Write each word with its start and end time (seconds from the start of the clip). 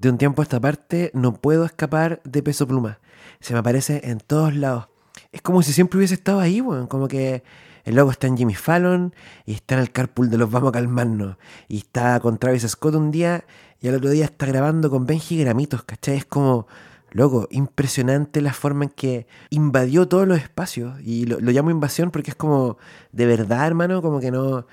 De 0.00 0.08
un 0.08 0.16
tiempo 0.16 0.40
a 0.40 0.44
esta 0.44 0.58
parte 0.58 1.10
no 1.12 1.34
puedo 1.34 1.66
escapar 1.66 2.22
de 2.24 2.42
Peso 2.42 2.66
Pluma. 2.66 3.00
Se 3.40 3.52
me 3.52 3.58
aparece 3.58 4.00
en 4.04 4.18
todos 4.18 4.56
lados. 4.56 4.88
Es 5.30 5.42
como 5.42 5.62
si 5.62 5.74
siempre 5.74 5.98
hubiese 5.98 6.14
estado 6.14 6.40
ahí, 6.40 6.62
weón. 6.62 6.86
Como 6.86 7.06
que 7.06 7.42
el 7.84 7.96
loco 7.96 8.10
está 8.10 8.26
en 8.26 8.38
Jimmy 8.38 8.54
Fallon 8.54 9.14
y 9.44 9.52
está 9.52 9.74
en 9.74 9.82
el 9.82 9.92
carpool 9.92 10.30
de 10.30 10.38
los 10.38 10.50
Vamos 10.50 10.70
a 10.70 10.72
Calmarnos. 10.72 11.36
Y 11.68 11.76
está 11.76 12.18
con 12.20 12.38
Travis 12.38 12.66
Scott 12.66 12.94
un 12.94 13.10
día 13.10 13.44
y 13.82 13.88
al 13.88 13.96
otro 13.96 14.08
día 14.08 14.24
está 14.24 14.46
grabando 14.46 14.88
con 14.88 15.04
Benji 15.04 15.38
Gramitos, 15.38 15.82
¿cachai? 15.82 16.16
Es 16.16 16.24
como, 16.24 16.66
loco, 17.10 17.46
impresionante 17.50 18.40
la 18.40 18.54
forma 18.54 18.84
en 18.84 18.90
que 18.90 19.26
invadió 19.50 20.08
todos 20.08 20.26
los 20.26 20.38
espacios. 20.38 20.98
Y 21.02 21.26
lo, 21.26 21.40
lo 21.40 21.50
llamo 21.50 21.70
invasión 21.70 22.10
porque 22.10 22.30
es 22.30 22.36
como, 22.36 22.78
de 23.12 23.26
verdad, 23.26 23.66
hermano, 23.66 24.00
como 24.00 24.18
que 24.18 24.30
no 24.30 24.64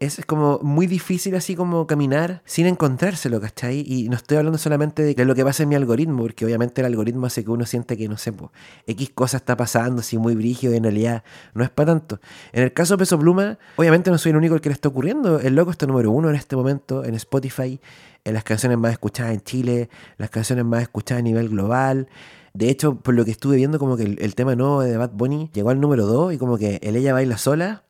es 0.00 0.24
como 0.24 0.58
muy 0.62 0.86
difícil 0.86 1.34
así 1.34 1.54
como 1.54 1.86
caminar 1.86 2.42
sin 2.46 2.66
encontrárselo, 2.66 3.38
¿cachai? 3.38 3.84
Y 3.86 4.08
no 4.08 4.16
estoy 4.16 4.38
hablando 4.38 4.56
solamente 4.56 5.02
de 5.02 5.24
lo 5.26 5.34
que 5.34 5.44
pasa 5.44 5.62
en 5.62 5.68
mi 5.68 5.74
algoritmo, 5.74 6.22
porque 6.22 6.46
obviamente 6.46 6.80
el 6.80 6.86
algoritmo 6.86 7.26
hace 7.26 7.44
que 7.44 7.50
uno 7.50 7.66
siente 7.66 7.98
que, 7.98 8.08
no 8.08 8.16
sé, 8.16 8.32
pues, 8.32 8.50
X 8.86 9.10
cosa 9.14 9.36
está 9.36 9.58
pasando 9.58 10.00
así 10.00 10.16
muy 10.16 10.34
brígido 10.34 10.72
y 10.72 10.78
en 10.78 10.84
realidad 10.84 11.22
no 11.52 11.62
es 11.64 11.68
para 11.68 11.92
tanto. 11.92 12.18
En 12.52 12.62
el 12.62 12.72
caso 12.72 12.94
de 12.94 12.98
Peso 12.98 13.18
Pluma, 13.18 13.58
obviamente 13.76 14.10
no 14.10 14.16
soy 14.16 14.30
el 14.30 14.38
único 14.38 14.54
el 14.54 14.62
que 14.62 14.70
le 14.70 14.72
está 14.72 14.88
ocurriendo. 14.88 15.38
El 15.38 15.54
loco 15.54 15.70
está 15.70 15.86
número 15.86 16.10
uno 16.10 16.30
en 16.30 16.34
este 16.34 16.56
momento 16.56 17.04
en 17.04 17.14
Spotify, 17.16 17.78
en 18.24 18.32
las 18.32 18.42
canciones 18.42 18.78
más 18.78 18.92
escuchadas 18.92 19.34
en 19.34 19.42
Chile, 19.42 19.90
las 20.16 20.30
canciones 20.30 20.64
más 20.64 20.80
escuchadas 20.80 21.20
a 21.20 21.24
nivel 21.24 21.50
global. 21.50 22.08
De 22.54 22.70
hecho, 22.70 22.94
por 22.96 23.14
lo 23.14 23.26
que 23.26 23.32
estuve 23.32 23.56
viendo, 23.56 23.78
como 23.78 23.98
que 23.98 24.04
el, 24.04 24.34
tema 24.34 24.56
nuevo 24.56 24.80
de 24.80 24.96
Bad 24.96 25.10
Bunny 25.12 25.50
llegó 25.52 25.68
al 25.68 25.78
número 25.78 26.06
2 26.06 26.32
y 26.32 26.38
como 26.38 26.56
que 26.56 26.80
el 26.82 26.96
ella 26.96 27.12
baila 27.12 27.36
sola 27.36 27.84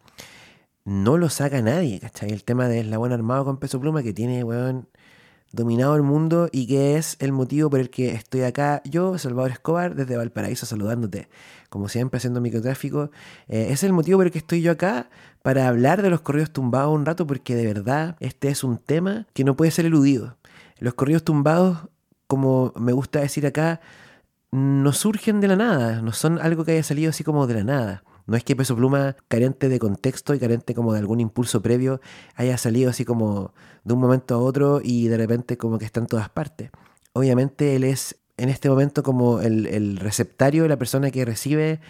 no 0.91 1.19
lo 1.19 1.31
saca 1.31 1.63
nadie, 1.63 2.01
¿cachai? 2.01 2.33
El 2.33 2.43
tema 2.43 2.67
del 2.67 2.87
Eslabón 2.87 3.13
Armado 3.13 3.45
con 3.45 3.59
Peso 3.59 3.79
Pluma 3.79 4.03
que 4.03 4.13
tiene, 4.13 4.43
weón, 4.43 4.89
dominado 5.53 5.95
el 5.95 6.03
mundo 6.03 6.49
y 6.51 6.67
que 6.67 6.97
es 6.97 7.17
el 7.21 7.31
motivo 7.31 7.71
por 7.71 7.79
el 7.79 7.91
que 7.91 8.11
estoy 8.11 8.43
acá, 8.43 8.83
yo, 8.85 9.17
Salvador 9.17 9.53
Escobar, 9.53 9.95
desde 9.95 10.17
Valparaíso, 10.17 10.67
saludándote, 10.67 11.29
como 11.69 11.89
siempre 11.89 12.19
haciendo 12.19 12.41
microtráfico. 12.41 13.13
Eh, 13.47 13.69
es 13.71 13.85
el 13.85 13.93
motivo 13.93 14.19
por 14.19 14.27
el 14.27 14.33
que 14.33 14.39
estoy 14.39 14.63
yo 14.63 14.73
acá 14.73 15.11
para 15.43 15.69
hablar 15.69 16.03
de 16.03 16.11
los 16.11 16.23
corridos 16.23 16.51
tumbados 16.51 16.93
un 16.93 17.07
rato, 17.07 17.25
porque 17.25 17.55
de 17.55 17.67
verdad 17.67 18.17
este 18.19 18.49
es 18.49 18.65
un 18.65 18.79
tema 18.79 19.29
que 19.33 19.45
no 19.45 19.57
puede 19.57 19.71
ser 19.71 19.87
eludido. 19.87 20.39
Los 20.81 20.95
corridos 20.95 21.23
tumbados, 21.23 21.89
como 22.27 22.73
me 22.75 22.91
gusta 22.91 23.21
decir 23.21 23.47
acá, 23.47 23.81
no 24.51 24.93
surgen 24.93 25.41
de 25.41 25.47
la 25.47 25.55
nada, 25.55 26.03
no 26.03 26.13
son 26.13 26.41
algo 26.41 26.65
que 26.65 26.73
haya 26.73 26.83
salido 26.83 27.11
así 27.11 27.23
como 27.23 27.47
de 27.47 27.55
la 27.55 27.63
nada. 27.63 28.03
No 28.27 28.37
es 28.37 28.45
que 28.45 28.57
Peso 28.57 28.77
Pluma, 28.77 29.17
carente 29.29 29.69
de 29.69 29.79
contexto 29.79 30.35
y 30.35 30.39
carente 30.39 30.75
como 30.75 30.93
de 30.93 30.99
algún 30.99 31.21
impulso 31.21 31.63
previo, 31.63 32.01
haya 32.35 32.57
salido 32.59 32.91
así 32.91 33.05
como 33.05 33.53
de 33.85 33.95
un 33.95 34.01
momento 34.01 34.35
a 34.35 34.39
otro 34.39 34.81
y 34.83 35.09
de 35.09 35.17
repente 35.17 35.57
como 35.57 35.79
que 35.79 35.85
está 35.85 36.01
en 36.01 36.07
todas 36.07 36.29
partes. 36.29 36.71
Obviamente 37.13 37.77
él 37.77 37.85
es 37.85 38.17
en 38.37 38.49
este 38.49 38.71
momento 38.71 39.03
como 39.03 39.41
el, 39.41 39.67
el 39.67 39.97
receptario, 39.97 40.67
la 40.69 40.79
persona 40.79 41.11
que 41.11 41.25
recibe 41.25 41.81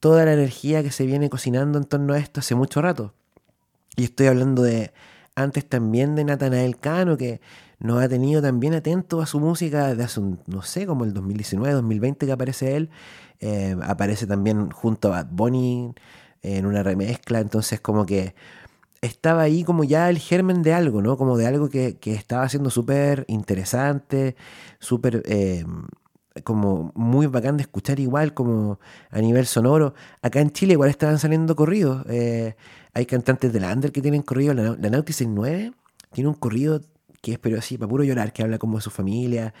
toda 0.00 0.24
la 0.24 0.32
energía 0.32 0.82
que 0.82 0.90
se 0.90 1.06
viene 1.06 1.30
cocinando 1.30 1.78
en 1.78 1.84
torno 1.84 2.14
a 2.14 2.18
esto 2.18 2.40
hace 2.40 2.54
mucho 2.54 2.82
rato. 2.82 3.14
Y 3.96 4.04
estoy 4.04 4.26
hablando 4.26 4.62
de 4.62 4.92
antes 5.34 5.68
también 5.68 6.14
de 6.16 6.24
Natanael 6.24 6.78
Cano, 6.78 7.16
que 7.16 7.40
nos 7.78 8.02
ha 8.02 8.08
tenido 8.08 8.42
también 8.42 8.74
atento 8.74 9.20
a 9.20 9.26
su 9.26 9.40
música 9.40 9.88
desde 9.88 10.04
hace 10.04 10.20
un, 10.20 10.40
no 10.46 10.62
sé, 10.62 10.86
como 10.86 11.04
el 11.04 11.14
2019, 11.14 11.74
2020 11.74 12.26
que 12.26 12.32
aparece 12.32 12.76
él. 12.76 12.90
Eh, 13.40 13.76
aparece 13.82 14.26
también 14.26 14.70
junto 14.70 15.08
a 15.08 15.22
Bad 15.22 15.28
Bunny 15.30 15.94
en 16.42 16.66
una 16.66 16.82
remezcla, 16.82 17.40
entonces 17.40 17.80
como 17.80 18.06
que 18.06 18.34
estaba 19.00 19.42
ahí 19.42 19.64
como 19.64 19.84
ya 19.84 20.10
el 20.10 20.18
germen 20.18 20.62
de 20.62 20.74
algo, 20.74 21.02
¿no? 21.02 21.16
Como 21.16 21.36
de 21.38 21.46
algo 21.46 21.70
que, 21.70 21.98
estaba 22.04 22.48
siendo 22.48 22.70
súper 22.70 23.24
interesante, 23.28 24.36
súper... 24.78 25.22
Eh, 25.26 25.64
como 26.44 26.92
muy 26.94 27.26
bacán 27.26 27.56
de 27.56 27.62
escuchar 27.62 27.98
igual 27.98 28.34
como 28.34 28.78
a 29.10 29.20
nivel 29.20 29.46
sonoro. 29.46 29.94
Acá 30.22 30.40
en 30.40 30.52
Chile 30.52 30.74
igual 30.74 30.88
estaban 30.88 31.18
saliendo 31.18 31.56
corridos. 31.56 32.06
Eh, 32.08 32.54
hay 32.94 33.06
cantantes 33.06 33.52
de 33.52 33.60
la 33.60 33.72
Under 33.72 33.90
que 33.90 34.00
tienen 34.00 34.22
corrido. 34.22 34.54
La, 34.54 34.76
la 34.80 34.90
Nautis 34.90 35.16
69 35.16 35.72
tiene 36.12 36.28
un 36.28 36.36
corrido 36.36 36.80
que 37.20 37.32
es 37.32 37.38
pero 37.38 37.58
así, 37.58 37.76
para 37.78 37.88
puro 37.88 38.04
llorar, 38.04 38.32
que 38.32 38.42
habla 38.42 38.58
como 38.58 38.78
de 38.78 38.82
su 38.82 38.90
familia. 38.90 39.54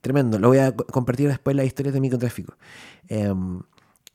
Tremendo. 0.00 0.38
Lo 0.38 0.48
voy 0.48 0.58
a 0.58 0.72
compartir 0.74 1.28
después 1.28 1.56
las 1.56 1.66
historias 1.66 1.94
de 1.94 2.00
microtráfico. 2.00 2.56
Em, 3.08 3.62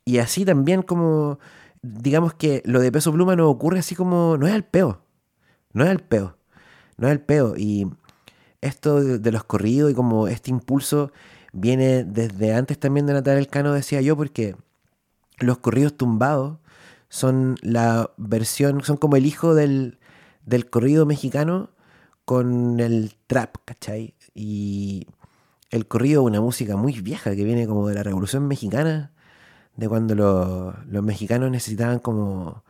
y 0.06 0.20
así 0.20 0.46
también 0.46 0.82
como, 0.82 1.40
digamos 1.82 2.34
que 2.34 2.62
lo 2.66 2.80
de 2.80 2.92
peso 2.92 3.12
pluma 3.14 3.36
no 3.36 3.50
ocurre 3.50 3.80
así 3.80 3.96
como, 3.96 4.38
no 4.38 4.48
es 4.48 4.54
al 4.54 4.66
peo. 4.66 5.02
No 5.74 5.84
es 5.84 5.90
al 5.90 6.00
peo. 6.00 6.38
No 6.98 7.08
es 7.08 7.12
al 7.12 7.22
peo. 7.22 7.56
Y 7.58 7.88
esto 8.62 9.02
de, 9.02 9.32
los 9.32 9.44
corridos 9.44 9.92
y 9.92 9.94
como 9.94 10.28
este 10.28 10.52
impulso 10.52 11.12
viene 11.54 12.04
desde 12.04 12.54
antes 12.54 12.80
también 12.80 13.06
de 13.06 13.14
Natal 13.14 13.48
Cano, 13.48 13.74
decía 13.74 14.02
yo, 14.02 14.16
porque 14.18 14.56
los 15.40 15.60
corridos 15.60 15.96
tumbados 15.98 16.60
son 17.10 17.58
la 17.62 18.12
versión, 18.18 18.84
son 18.84 18.98
como 18.98 19.16
el 19.16 19.26
hijo 19.26 19.56
del, 19.56 20.00
del 20.46 20.70
corrido 20.70 21.06
mexicano 21.06 21.72
con 22.26 22.80
el 22.80 23.16
trap, 23.28 23.56
¿cachai? 23.66 24.14
Y 24.36 25.08
el 25.70 25.88
corrido 25.88 26.22
es 26.22 26.28
una 26.28 26.42
música 26.42 26.76
muy 26.78 27.00
vieja 27.02 27.36
que 27.36 27.44
viene 27.44 27.68
como 27.68 27.88
de 27.88 27.96
la 27.96 28.04
Revolución 28.04 28.48
Mexicana, 28.48 29.12
de 29.76 29.88
cuando 29.88 30.16
los 30.16 31.04
mexicanos 31.04 31.52
necesitaban 31.52 32.00
como 32.00 32.64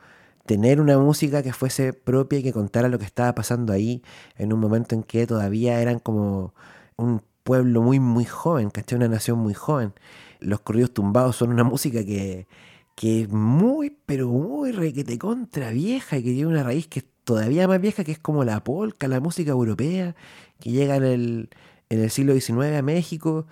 tener 0.46 0.82
una 0.82 0.98
música 0.98 1.44
que 1.44 1.54
fuese 1.54 1.94
propia 1.94 2.40
y 2.40 2.44
que 2.44 2.54
contara 2.54 2.90
lo 2.90 3.00
que 3.00 3.06
estaba 3.06 3.34
pasando 3.36 3.72
ahí 3.74 4.04
en 4.36 4.52
un 4.54 4.60
momento 4.60 4.96
en 4.96 5.04
que 5.04 5.28
todavía 5.28 5.82
eran 5.82 6.00
como 6.00 6.54
un 6.98 7.22
pueblo 7.44 7.82
muy, 7.82 8.00
muy 8.00 8.26
joven, 8.26 8.70
¿cachai? 8.70 8.98
Una 8.98 9.08
nación 9.08 9.40
muy 9.40 9.54
joven. 9.54 9.94
Los 10.40 10.62
corridos 10.62 10.94
tumbados 10.94 11.36
son 11.36 11.52
una 11.52 11.64
música 11.64 12.04
que, 12.04 12.48
que 12.96 13.22
es 13.22 13.30
muy, 13.30 13.96
pero 14.06 14.28
muy 14.30 14.72
requete 14.72 15.18
contra 15.18 15.72
vieja 15.72 16.18
y 16.18 16.24
que 16.24 16.32
tiene 16.32 16.48
una 16.48 16.64
raíz 16.64 16.88
que 16.88 17.04
todavía 17.24 17.68
más 17.68 17.80
vieja, 17.80 18.04
que 18.04 18.12
es 18.12 18.20
como 18.20 18.44
la 18.44 18.64
polka, 18.64 19.08
la 19.08 19.20
música 19.20 19.52
europea, 19.52 20.16
que 20.60 20.72
llega 20.72 20.96
en 20.96 21.04
el, 21.04 21.50
en 21.90 22.02
el 22.02 22.10
siglo 22.10 22.34
XIX 22.34 22.78
a 22.78 22.82
México, 22.82 23.46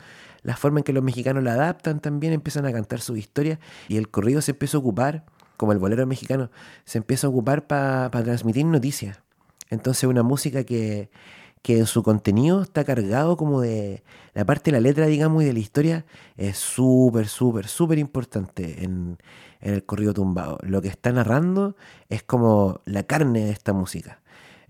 la 0.43 0.55
forma 0.55 0.79
en 0.79 0.83
que 0.83 0.93
los 0.93 1.03
mexicanos 1.03 1.43
la 1.43 1.53
adaptan 1.53 1.99
también, 1.99 2.33
empiezan 2.33 2.65
a 2.65 2.71
cantar 2.71 3.01
su 3.01 3.17
historia 3.17 3.59
y 3.87 3.97
el 3.97 4.09
corrido 4.09 4.41
se 4.41 4.51
empieza 4.51 4.77
a 4.77 4.79
ocupar, 4.79 5.25
como 5.57 5.71
el 5.71 5.79
bolero 5.79 6.05
mexicano, 6.05 6.51
se 6.85 6.99
empieza 6.99 7.27
a 7.27 7.29
ocupar 7.31 7.67
para 7.67 8.09
transmitir 8.09 8.65
noticias. 8.65 9.21
Entonces 9.69 10.03
una 10.05 10.23
música 10.23 10.63
que, 10.63 11.09
que 11.61 11.79
en 11.79 11.85
su 11.85 12.03
contenido 12.03 12.61
está 12.61 12.83
cargado 12.83 13.35
como 13.35 13.59
de 13.61 14.03
la 14.33 14.45
parte 14.45 14.71
de 14.71 14.77
la 14.77 14.81
letra, 14.81 15.07
digamos, 15.07 15.43
y 15.43 15.47
de 15.47 15.53
la 15.53 15.59
historia, 15.59 16.05
es 16.37 16.57
súper, 16.57 17.27
súper, 17.27 17.67
súper 17.67 17.97
importante 17.97 18.83
en, 18.83 19.17
en 19.61 19.73
el 19.73 19.83
corrido 19.83 20.13
tumbado. 20.13 20.59
Lo 20.61 20.81
que 20.81 20.87
está 20.87 21.11
narrando 21.11 21.75
es 22.07 22.23
como 22.23 22.81
la 22.85 23.03
carne 23.03 23.45
de 23.45 23.51
esta 23.51 23.73
música. 23.73 24.21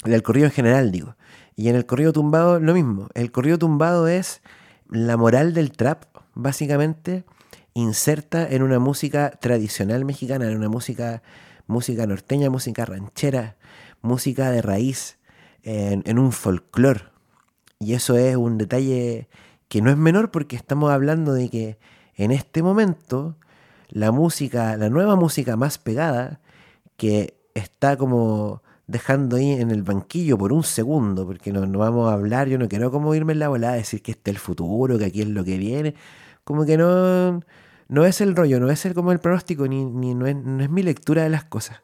Del 0.03 0.23
corrido 0.23 0.45
en 0.45 0.53
general, 0.53 0.91
digo. 0.91 1.16
Y 1.57 1.69
en 1.69 1.75
el 1.75 1.88
corrido 1.88 2.13
tumbado 2.13 2.59
lo 2.59 2.73
mismo. 2.75 3.09
El 3.16 3.31
corrido 3.31 3.57
tumbado 3.57 4.07
es 4.07 4.41
la 4.90 5.18
moral 5.18 5.53
del 5.56 5.72
trap, 5.72 6.06
básicamente, 6.35 7.25
inserta 7.73 8.47
en 8.47 8.62
una 8.62 8.78
música 8.78 9.31
tradicional 9.31 10.06
mexicana, 10.06 10.50
en 10.50 10.56
una 10.56 10.69
música, 10.69 11.23
música 11.66 12.06
norteña, 12.06 12.51
música 12.51 12.85
ranchera, 12.85 13.57
música 14.01 14.51
de 14.51 14.62
raíz, 14.62 15.17
en, 15.63 16.03
en 16.06 16.19
un 16.19 16.31
folclore. 16.31 17.06
Y 17.79 17.96
eso 17.96 18.16
es 18.17 18.35
un 18.35 18.59
detalle 18.59 19.28
que 19.67 19.81
no 19.81 19.90
es 19.90 19.97
menor 19.97 20.29
porque 20.29 20.56
estamos 20.56 20.91
hablando 20.91 21.34
de 21.34 21.50
que 21.50 21.79
en 22.13 22.31
este 22.31 22.62
momento 22.62 23.35
la 23.90 24.12
música, 24.12 24.78
la 24.78 24.90
nueva 24.90 25.16
música 25.16 25.57
más 25.57 25.79
pegada, 25.79 26.40
que 26.97 27.35
está 27.56 27.97
como 27.97 28.62
dejando 28.88 29.36
ahí 29.36 29.52
en 29.52 29.72
el 29.72 29.84
banquillo 29.84 30.38
por 30.38 30.53
un 30.53 30.64
segundo, 30.64 31.25
porque 31.25 31.52
no, 31.52 31.68
vamos 31.78 32.09
a 32.09 32.14
hablar, 32.14 32.48
yo 32.48 32.58
no 32.58 32.68
quiero 32.70 32.90
como 32.92 33.14
irme 33.14 33.34
en 33.34 33.40
la 33.40 33.50
volada, 33.50 33.74
decir 33.74 34.02
que 34.02 34.12
este 34.12 34.31
es 34.31 34.38
el 34.38 34.42
futuro, 34.42 34.97
que 34.97 35.06
aquí 35.06 35.22
es 35.22 35.28
lo 35.28 35.44
que 35.44 35.58
viene, 35.58 35.96
como 36.44 36.66
que 36.66 36.78
no, 36.78 37.41
no 37.90 38.06
es 38.06 38.22
el 38.22 38.35
rollo, 38.35 38.59
no 38.59 38.70
es 38.72 38.85
el, 38.85 38.94
como 38.94 39.11
el 39.11 39.20
pronóstico, 39.20 39.67
ni, 39.67 39.85
ni 39.85 40.16
no, 40.16 40.26
es, 40.26 40.35
no 40.35 40.64
es 40.64 40.70
mi 40.70 40.84
lectura 40.84 41.23
de 41.23 41.29
las 41.29 41.44
cosas, 41.44 41.82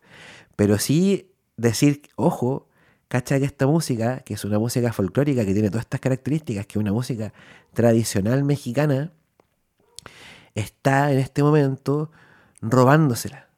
pero 0.56 0.77
sí 0.80 1.31
decir, 1.57 2.04
ojo, 2.16 2.68
cacha 3.10 3.38
que 3.38 3.45
esta 3.45 3.68
música, 3.68 4.22
que 4.22 4.33
es 4.36 4.45
una 4.45 4.57
música 4.57 4.94
folclórica, 4.94 5.45
que 5.45 5.54
tiene 5.54 5.69
todas 5.69 5.83
estas 5.83 6.00
características, 6.00 6.66
que 6.66 6.80
es 6.80 6.81
una 6.81 6.94
música 6.94 7.33
tradicional 7.74 8.44
mexicana, 8.44 9.12
está 10.56 11.12
en 11.12 11.19
este 11.19 11.44
momento 11.44 12.12
robándosela. 12.62 13.50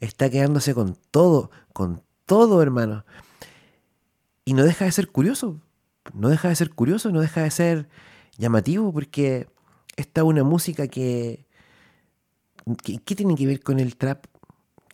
Está 0.00 0.30
quedándose 0.30 0.74
con 0.74 0.96
todo, 1.10 1.50
con 1.72 2.02
todo, 2.32 2.62
hermano. 2.62 3.04
Y 4.46 4.54
no 4.54 4.64
deja 4.64 4.86
de 4.86 4.92
ser 4.92 5.08
curioso. 5.08 5.60
No 6.14 6.30
deja 6.30 6.48
de 6.48 6.56
ser 6.56 6.70
curioso, 6.70 7.10
no 7.12 7.20
deja 7.20 7.42
de 7.42 7.50
ser 7.50 7.88
llamativo, 8.38 8.90
porque 8.90 9.48
esta 9.96 10.22
es 10.22 10.26
una 10.26 10.42
música 10.42 10.88
que. 10.88 11.44
¿Qué 13.04 13.14
tiene 13.14 13.34
que 13.34 13.46
ver 13.46 13.62
con 13.62 13.80
el 13.80 13.96
trap? 13.96 14.24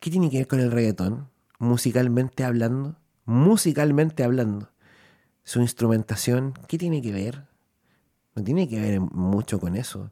¿Qué 0.00 0.10
tiene 0.10 0.30
que 0.30 0.38
ver 0.38 0.48
con 0.48 0.58
el 0.58 0.72
reggaetón? 0.72 1.28
Musicalmente 1.60 2.42
hablando. 2.42 2.96
Musicalmente 3.24 4.24
hablando. 4.24 4.72
Su 5.44 5.60
instrumentación, 5.60 6.54
¿qué 6.66 6.76
tiene 6.76 7.00
que 7.00 7.12
ver? 7.12 7.46
No 8.34 8.42
tiene 8.42 8.68
que 8.68 8.80
ver 8.80 9.00
mucho 9.00 9.60
con 9.60 9.76
eso. 9.76 10.10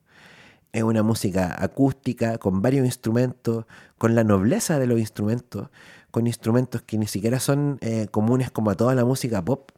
Es 0.70 0.84
una 0.84 1.02
música 1.02 1.56
acústica, 1.58 2.38
con 2.38 2.62
varios 2.62 2.87
instrumentos, 2.87 3.64
con 3.99 4.14
la 4.14 4.23
nobleza 4.23 4.78
de 4.78 4.87
los 4.87 5.00
instrumentos, 5.00 5.70
con 6.10 6.26
instrumentos 6.26 6.82
que 6.82 6.98
ni 6.98 7.06
siquiera 7.06 7.40
son 7.40 7.78
eh, 7.80 8.08
comunes 8.10 8.50
como 8.50 8.70
a 8.70 8.74
toda 8.74 8.94
la 8.94 9.04
música 9.04 9.44
pop, 9.44 9.70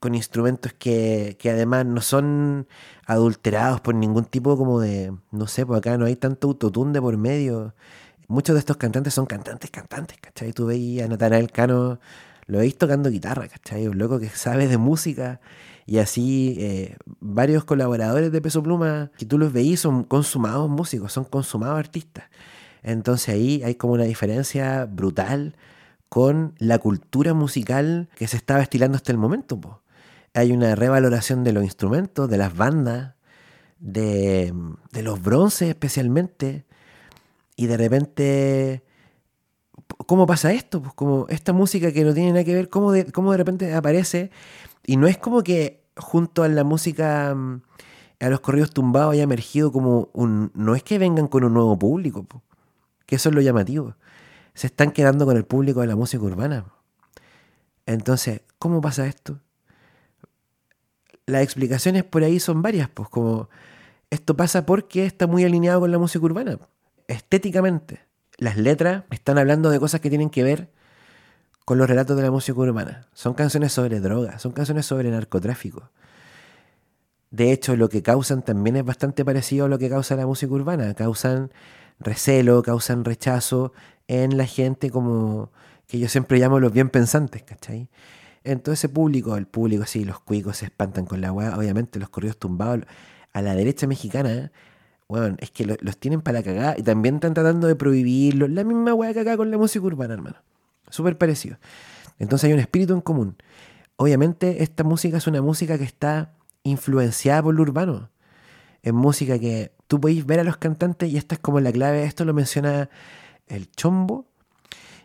con 0.00 0.14
instrumentos 0.14 0.72
que, 0.74 1.36
que, 1.38 1.50
además 1.50 1.86
no 1.86 2.00
son 2.00 2.68
adulterados 3.06 3.80
por 3.80 3.94
ningún 3.94 4.24
tipo 4.26 4.56
como 4.56 4.80
de, 4.80 5.12
no 5.30 5.46
sé, 5.46 5.64
por 5.64 5.76
acá 5.78 5.96
no 5.96 6.04
hay 6.04 6.16
tanto 6.16 6.48
autotune 6.48 7.00
por 7.00 7.16
medio. 7.16 7.74
Muchos 8.28 8.54
de 8.54 8.60
estos 8.60 8.76
cantantes 8.76 9.14
son 9.14 9.26
cantantes, 9.26 9.70
cantantes, 9.70 10.18
¿cachai? 10.20 10.52
Tú 10.52 10.66
veías 10.66 11.06
a 11.06 11.08
Natanael 11.08 11.50
Cano, 11.50 12.00
lo 12.46 12.58
veis 12.58 12.76
tocando 12.76 13.10
guitarra, 13.10 13.48
¿cachai? 13.48 13.88
Un 13.88 13.98
loco 13.98 14.18
que 14.18 14.28
sabe 14.28 14.68
de 14.68 14.78
música 14.78 15.40
y 15.86 15.98
así 15.98 16.56
eh, 16.58 16.96
varios 17.20 17.64
colaboradores 17.64 18.32
de 18.32 18.42
Peso 18.42 18.62
Pluma 18.62 19.12
que 19.16 19.24
tú 19.24 19.38
los 19.38 19.52
veís 19.52 19.80
son 19.80 20.02
consumados 20.04 20.68
músicos, 20.68 21.12
son 21.12 21.24
consumados 21.24 21.78
artistas. 21.78 22.24
Entonces 22.86 23.30
ahí 23.30 23.62
hay 23.64 23.74
como 23.74 23.94
una 23.94 24.04
diferencia 24.04 24.86
brutal 24.86 25.56
con 26.08 26.54
la 26.58 26.78
cultura 26.78 27.34
musical 27.34 28.08
que 28.14 28.28
se 28.28 28.36
estaba 28.36 28.62
estilando 28.62 28.94
hasta 28.94 29.10
el 29.10 29.18
momento. 29.18 29.82
Hay 30.34 30.52
una 30.52 30.76
revaloración 30.76 31.42
de 31.42 31.52
los 31.52 31.64
instrumentos, 31.64 32.30
de 32.30 32.38
las 32.38 32.56
bandas, 32.56 33.14
de, 33.80 34.54
los 35.02 35.20
bronces 35.20 35.68
especialmente. 35.68 36.64
Y 37.56 37.66
de 37.66 37.76
repente, 37.76 38.84
¿cómo 40.06 40.24
pasa 40.26 40.52
esto? 40.52 40.80
Pues 40.80 40.94
como 40.94 41.26
esta 41.28 41.52
música 41.52 41.90
que 41.90 42.04
no 42.04 42.14
tiene 42.14 42.30
nada 42.30 42.44
que 42.44 42.54
ver, 42.54 42.68
¿cómo 42.68 42.92
de, 42.92 43.10
cómo 43.10 43.32
de 43.32 43.38
repente 43.38 43.74
aparece? 43.74 44.30
Y 44.84 44.96
no 44.96 45.08
es 45.08 45.18
como 45.18 45.42
que 45.42 45.82
junto 45.96 46.44
a 46.44 46.48
la 46.48 46.62
música, 46.62 47.34
mm, 47.34 47.62
a 48.20 48.28
los 48.28 48.38
corridos 48.38 48.70
tumbados 48.70 49.14
haya 49.14 49.24
emergido 49.24 49.72
como 49.72 50.08
un... 50.12 50.52
No 50.54 50.76
es 50.76 50.84
que 50.84 51.00
vengan 51.00 51.26
con 51.26 51.42
un 51.42 51.54
nuevo 51.54 51.76
público 51.76 52.24
que 53.06 53.16
eso 53.16 53.28
es 53.28 53.34
lo 53.34 53.40
llamativo. 53.40 53.94
Se 54.54 54.66
están 54.66 54.90
quedando 54.90 55.24
con 55.24 55.36
el 55.36 55.44
público 55.44 55.80
de 55.80 55.86
la 55.86 55.96
música 55.96 56.22
urbana. 56.22 56.66
Entonces, 57.86 58.42
¿cómo 58.58 58.80
pasa 58.80 59.06
esto? 59.06 59.40
Las 61.26 61.42
explicaciones 61.42 62.04
por 62.04 62.24
ahí 62.24 62.38
son 62.40 62.62
varias, 62.62 62.88
pues 62.88 63.08
como 63.08 63.48
esto 64.10 64.36
pasa 64.36 64.66
porque 64.66 65.06
está 65.06 65.26
muy 65.26 65.44
alineado 65.44 65.80
con 65.80 65.90
la 65.90 65.98
música 65.98 66.24
urbana, 66.24 66.58
estéticamente. 67.08 68.00
Las 68.38 68.56
letras 68.56 69.04
están 69.10 69.38
hablando 69.38 69.70
de 69.70 69.80
cosas 69.80 70.00
que 70.00 70.10
tienen 70.10 70.30
que 70.30 70.42
ver 70.42 70.70
con 71.64 71.78
los 71.78 71.88
relatos 71.88 72.16
de 72.16 72.22
la 72.22 72.30
música 72.30 72.58
urbana. 72.60 73.08
Son 73.12 73.34
canciones 73.34 73.72
sobre 73.72 73.98
drogas, 74.00 74.40
son 74.40 74.52
canciones 74.52 74.86
sobre 74.86 75.10
narcotráfico. 75.10 75.90
De 77.30 77.50
hecho, 77.50 77.76
lo 77.76 77.88
que 77.88 78.02
causan 78.02 78.42
también 78.42 78.76
es 78.76 78.84
bastante 78.84 79.24
parecido 79.24 79.66
a 79.66 79.68
lo 79.68 79.78
que 79.78 79.90
causa 79.90 80.14
la 80.14 80.26
música 80.26 80.52
urbana. 80.52 80.94
Causan 80.94 81.50
recelo, 81.98 82.62
causan 82.62 83.04
rechazo 83.04 83.72
en 84.08 84.36
la 84.36 84.46
gente 84.46 84.90
como 84.90 85.50
que 85.86 85.98
yo 85.98 86.08
siempre 86.08 86.38
llamo 86.38 86.60
los 86.60 86.72
bien 86.72 86.90
pensantes, 86.90 87.42
¿cachai? 87.42 87.88
Entonces 88.44 88.80
ese 88.80 88.88
público, 88.88 89.36
el 89.36 89.46
público, 89.46 89.84
sí, 89.86 90.04
los 90.04 90.20
cuicos 90.20 90.58
se 90.58 90.66
espantan 90.66 91.04
con 91.04 91.20
la 91.20 91.32
weá, 91.32 91.56
obviamente 91.56 91.98
los 91.98 92.08
corridos 92.08 92.38
tumbados 92.38 92.80
a 93.32 93.42
la 93.42 93.54
derecha 93.54 93.86
mexicana, 93.86 94.52
bueno, 95.08 95.36
es 95.40 95.50
que 95.50 95.76
los 95.80 95.98
tienen 95.98 96.20
para 96.20 96.38
la 96.38 96.44
cagada 96.44 96.74
y 96.78 96.82
también 96.82 97.16
están 97.16 97.34
tratando 97.34 97.66
de 97.66 97.76
prohibirlo, 97.76 98.48
la 98.48 98.64
misma 98.64 98.94
weá 98.94 99.12
que 99.12 99.20
acá 99.20 99.36
con 99.36 99.50
la 99.50 99.58
música 99.58 99.84
urbana, 99.84 100.14
hermano, 100.14 100.36
súper 100.90 101.18
parecido. 101.18 101.58
Entonces 102.18 102.48
hay 102.48 102.54
un 102.54 102.60
espíritu 102.60 102.94
en 102.94 103.00
común. 103.00 103.36
Obviamente 103.96 104.62
esta 104.62 104.84
música 104.84 105.16
es 105.18 105.26
una 105.26 105.42
música 105.42 105.78
que 105.78 105.84
está 105.84 106.34
influenciada 106.62 107.42
por 107.42 107.54
lo 107.54 107.62
urbano, 107.62 108.10
es 108.86 108.92
música 108.92 109.36
que 109.40 109.72
tú 109.88 110.00
podéis 110.00 110.24
ver 110.26 110.38
a 110.38 110.44
los 110.44 110.58
cantantes 110.58 111.10
y 111.10 111.16
esta 111.16 111.34
es 111.34 111.40
como 111.40 111.58
la 111.58 111.72
clave. 111.72 112.04
Esto 112.04 112.24
lo 112.24 112.32
menciona 112.32 112.88
el 113.48 113.68
Chombo 113.72 114.26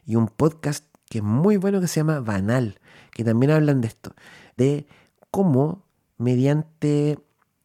y 0.05 0.17
un 0.17 0.27
podcast 0.27 0.85
que 1.09 1.17
es 1.17 1.23
muy 1.23 1.57
bueno 1.57 1.81
que 1.81 1.87
se 1.87 1.99
llama 1.99 2.19
Banal, 2.19 2.79
que 3.11 3.23
también 3.23 3.51
hablan 3.51 3.81
de 3.81 3.87
esto, 3.87 4.13
de 4.55 4.85
cómo 5.31 5.83
mediante 6.19 7.17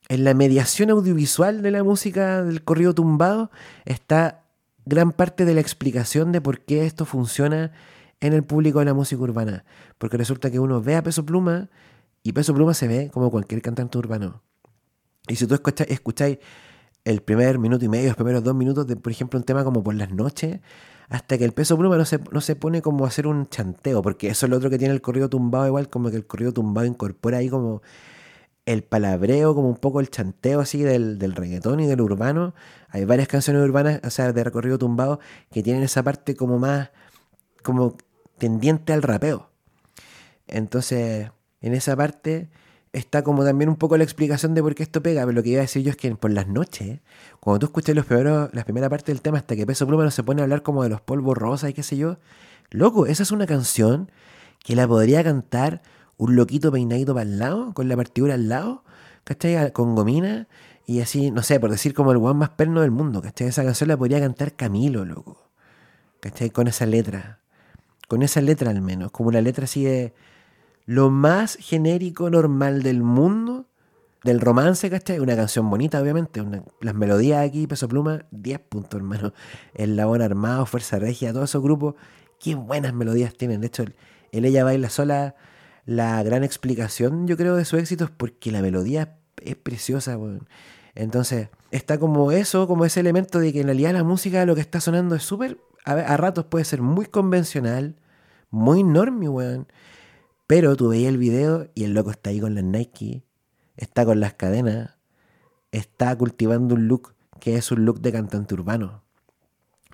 en 0.09 0.25
la 0.25 0.33
mediación 0.33 0.89
audiovisual 0.89 1.61
de 1.61 1.71
la 1.71 1.85
música 1.85 2.43
del 2.43 2.65
corrido 2.65 2.95
tumbado 2.95 3.51
está 3.85 4.47
gran 4.87 5.13
parte 5.13 5.45
de 5.45 5.53
la 5.53 5.61
explicación 5.61 6.33
de 6.33 6.41
por 6.41 6.61
qué 6.61 6.87
esto 6.87 7.05
funciona 7.05 7.73
en 8.21 8.33
el 8.33 8.43
público 8.43 8.79
de 8.79 8.87
la 8.87 8.95
música 8.95 9.21
urbana. 9.21 9.67
Porque 9.99 10.17
resulta 10.17 10.51
que 10.51 10.61
uno 10.61 10.81
ve 10.81 10.97
a 10.97 11.03
Peso 11.03 11.27
Pluma 11.27 11.69
y 12.23 12.33
Peso 12.33 12.55
Pluma 12.55 12.73
se 12.73 12.89
ve 12.89 13.11
como 13.13 13.31
cualquier 13.31 13.61
cantante 13.61 13.99
urbano. 13.99 14.46
Y 15.29 15.37
si 15.37 15.47
tú 15.47 15.55
escucháis 15.55 16.39
el 17.05 17.21
primer 17.23 17.59
minuto 17.59 17.85
y 17.85 17.89
medio, 17.89 18.09
los 18.09 18.17
primeros 18.17 18.43
dos 18.43 18.55
minutos 18.55 18.87
de, 18.87 18.97
por 18.97 19.13
ejemplo, 19.13 19.39
un 19.39 19.45
tema 19.45 19.65
como 19.65 19.83
por 19.83 19.95
las 19.95 20.11
noches, 20.11 20.61
hasta 21.09 21.39
que 21.39 21.45
el 21.45 21.53
peso 21.53 21.77
pluma 21.79 21.97
no 21.97 22.05
se, 22.05 22.19
no 22.33 22.41
se 22.41 22.57
pone 22.57 22.83
como 22.83 23.05
a 23.05 23.09
hacer 23.09 23.27
un 23.27 23.49
chanteo, 23.49 24.03
porque 24.03 24.29
eso 24.29 24.47
es 24.47 24.51
lo 24.51 24.57
otro 24.57 24.71
que 24.71 24.79
tiene 24.79 24.93
el 24.93 25.01
corrido 25.01 25.29
tumbado, 25.29 25.67
igual 25.67 25.89
como 25.89 26.11
que 26.11 26.17
el 26.17 26.27
corrido 26.27 26.53
tumbado 26.53 26.87
incorpora 26.87 27.39
ahí 27.39 27.49
como 27.49 27.83
el 28.67 28.83
palabreo, 28.83 29.55
como 29.55 29.69
un 29.69 29.77
poco 29.77 30.01
el 30.01 30.11
chanteo 30.11 30.59
así 30.61 30.83
del, 30.83 31.19
del 31.19 31.35
reggaetón 31.37 31.79
y 31.81 31.87
del 31.87 32.01
urbano. 32.01 32.55
Hay 32.89 33.05
varias 33.05 33.29
canciones 33.29 33.63
urbanas, 33.63 34.01
o 34.05 34.11
sea, 34.11 34.33
de 34.33 34.43
recorrido 34.43 34.79
tumbado, 34.79 35.21
que 35.53 35.63
tienen 35.63 35.85
esa 35.85 36.03
parte 36.03 36.35
como 36.35 36.59
más, 36.59 36.91
como 37.63 37.97
tendiente 38.39 38.93
al 38.93 39.03
rapeo. 39.03 39.51
Entonces, 40.49 41.31
en 41.61 41.75
esa 41.75 41.97
parte 41.97 42.49
está 42.99 43.23
como 43.23 43.45
también 43.45 43.69
un 43.69 43.77
poco 43.77 43.97
la 43.97 44.05
explicación 44.05 44.55
de 44.55 44.63
por 44.63 44.75
qué 44.75 44.83
esto 44.83 45.03
pega. 45.03 45.23
Pero 45.23 45.33
lo 45.33 45.43
que 45.43 45.51
iba 45.51 45.59
a 45.59 45.63
decir 45.63 45.83
yo 45.83 45.91
es 45.91 45.97
que 45.97 46.15
por 46.17 46.31
las 46.31 46.49
noches, 46.49 47.01
cuando 47.41 47.61
tú 47.61 47.67
escuchas 47.67 47.95
los 47.95 48.07
primeros, 48.07 48.51
la 48.53 48.65
primera 48.65 48.89
parte 48.89 49.13
del 49.13 49.21
tema 49.21 49.39
hasta 49.39 49.55
que 49.55 49.67
Peso 49.67 49.87
Pluma 49.87 50.05
no 50.05 50.11
se 50.11 50.23
pone 50.23 50.41
a 50.41 50.45
hablar 50.45 50.63
como 50.63 50.83
de 50.83 50.89
los 50.89 51.01
polvos 51.01 51.37
rosas 51.37 51.71
y 51.71 51.75
qué 51.75 51.83
sé 51.83 51.97
yo, 51.97 52.19
loco, 52.71 53.07
esa 53.07 53.23
es 53.23 53.31
una 53.31 53.47
canción 53.47 54.11
que 54.65 54.75
la 54.75 54.89
podría 54.89 55.23
cantar 55.23 55.83
un 56.17 56.37
loquito 56.37 56.73
peinadito 56.73 57.13
para 57.15 57.25
el 57.25 57.39
lado, 57.39 57.75
con 57.75 57.89
la 57.89 57.97
partidura 57.97 58.35
al 58.35 58.49
lado, 58.49 58.83
¿cachai? 59.25 59.73
Con 59.73 59.95
gomina 59.95 60.49
y 60.87 61.01
así, 61.01 61.31
no 61.31 61.43
sé, 61.43 61.61
por 61.61 61.71
decir 61.71 61.93
como 61.93 62.13
el 62.13 62.19
guan 62.19 62.39
más 62.39 62.51
perno 62.51 62.81
del 62.81 62.91
mundo, 62.91 63.21
¿cachai? 63.21 63.49
Esa 63.49 63.63
canción 63.63 63.89
la 63.89 63.97
podría 63.99 64.21
cantar 64.21 64.55
Camilo, 64.55 65.05
loco, 65.05 65.51
¿cachai? 66.21 66.49
Con 66.49 66.67
esa 66.67 66.87
letra, 66.87 67.41
con 68.09 68.23
esa 68.23 68.41
letra 68.41 68.71
al 68.71 68.81
menos, 68.81 69.11
como 69.11 69.29
una 69.29 69.43
letra 69.43 69.65
así 69.65 69.85
de 69.85 70.15
lo 70.87 71.11
más 71.11 71.57
genérico, 71.61 72.31
normal 72.31 72.83
del 72.83 73.03
mundo, 73.03 73.67
del 74.23 74.41
romance, 74.41 74.89
¿cachai? 74.89 75.19
Una 75.19 75.37
canción 75.37 75.69
bonita, 75.69 76.01
obviamente. 76.01 76.43
las 76.81 76.95
melodías 76.95 77.47
aquí, 77.47 77.67
Peso 77.67 77.89
Pluma, 77.89 78.25
10 78.31 78.61
puntos, 78.61 78.99
hermano. 78.99 79.35
El 79.75 79.97
Labón 79.97 80.23
Armado, 80.23 80.65
Fuerza 80.65 80.99
Regia, 80.99 81.33
todos 81.33 81.51
esos 81.51 81.63
grupos, 81.63 81.97
qué 82.41 82.55
buenas 82.55 82.95
melodías 82.95 83.35
tienen. 83.37 83.61
De 83.61 83.67
hecho, 83.67 83.83
el, 83.83 84.45
Ella 84.45 84.65
Baila 84.65 84.89
Sola, 84.89 85.35
la 85.85 86.23
gran 86.23 86.45
explicación, 86.45 87.27
yo 87.27 87.37
creo, 87.37 87.57
de 87.57 87.65
su 87.65 87.77
éxito 87.77 88.05
es 88.05 88.11
porque 88.11 88.53
la 88.53 88.63
melodía 88.63 89.19
es 89.43 89.57
preciosa, 89.57 90.19
Entonces, 90.95 91.49
está 91.73 91.99
como 91.99 92.31
eso, 92.33 92.69
como 92.69 92.85
ese 92.85 93.01
elemento 93.01 93.41
de 93.41 93.53
que 93.53 93.61
en 93.61 93.67
realidad 93.67 93.93
la 93.93 94.05
música 94.05 94.47
lo 94.47 94.55
que 94.55 94.61
está 94.61 94.81
sonando 94.81 95.17
es 95.17 95.25
súper, 95.25 95.59
a, 95.85 95.93
a, 95.93 96.17
ratos 96.17 96.47
puede 96.47 96.65
ser 96.65 96.81
muy 96.81 97.07
convencional, 97.07 97.97
muy 98.51 98.83
normie, 98.83 99.29
weón. 99.29 99.67
Pero 100.47 100.77
tú 100.77 100.89
veías 100.89 101.09
el 101.09 101.19
video 101.19 101.69
y 101.75 101.85
el 101.85 101.95
loco 101.95 102.11
está 102.11 102.31
ahí 102.31 102.41
con 102.41 102.55
las 102.55 102.65
Nike, 102.65 103.25
está 103.77 104.05
con 104.05 104.21
las 104.21 104.35
cadenas, 104.35 104.97
está 105.73 106.17
cultivando 106.17 106.75
un 106.75 106.89
look 106.89 107.15
que 107.41 107.57
es 107.57 107.71
un 107.71 107.85
look 107.85 108.01
de 108.01 108.13
cantante 108.13 108.55
urbano. 108.55 109.03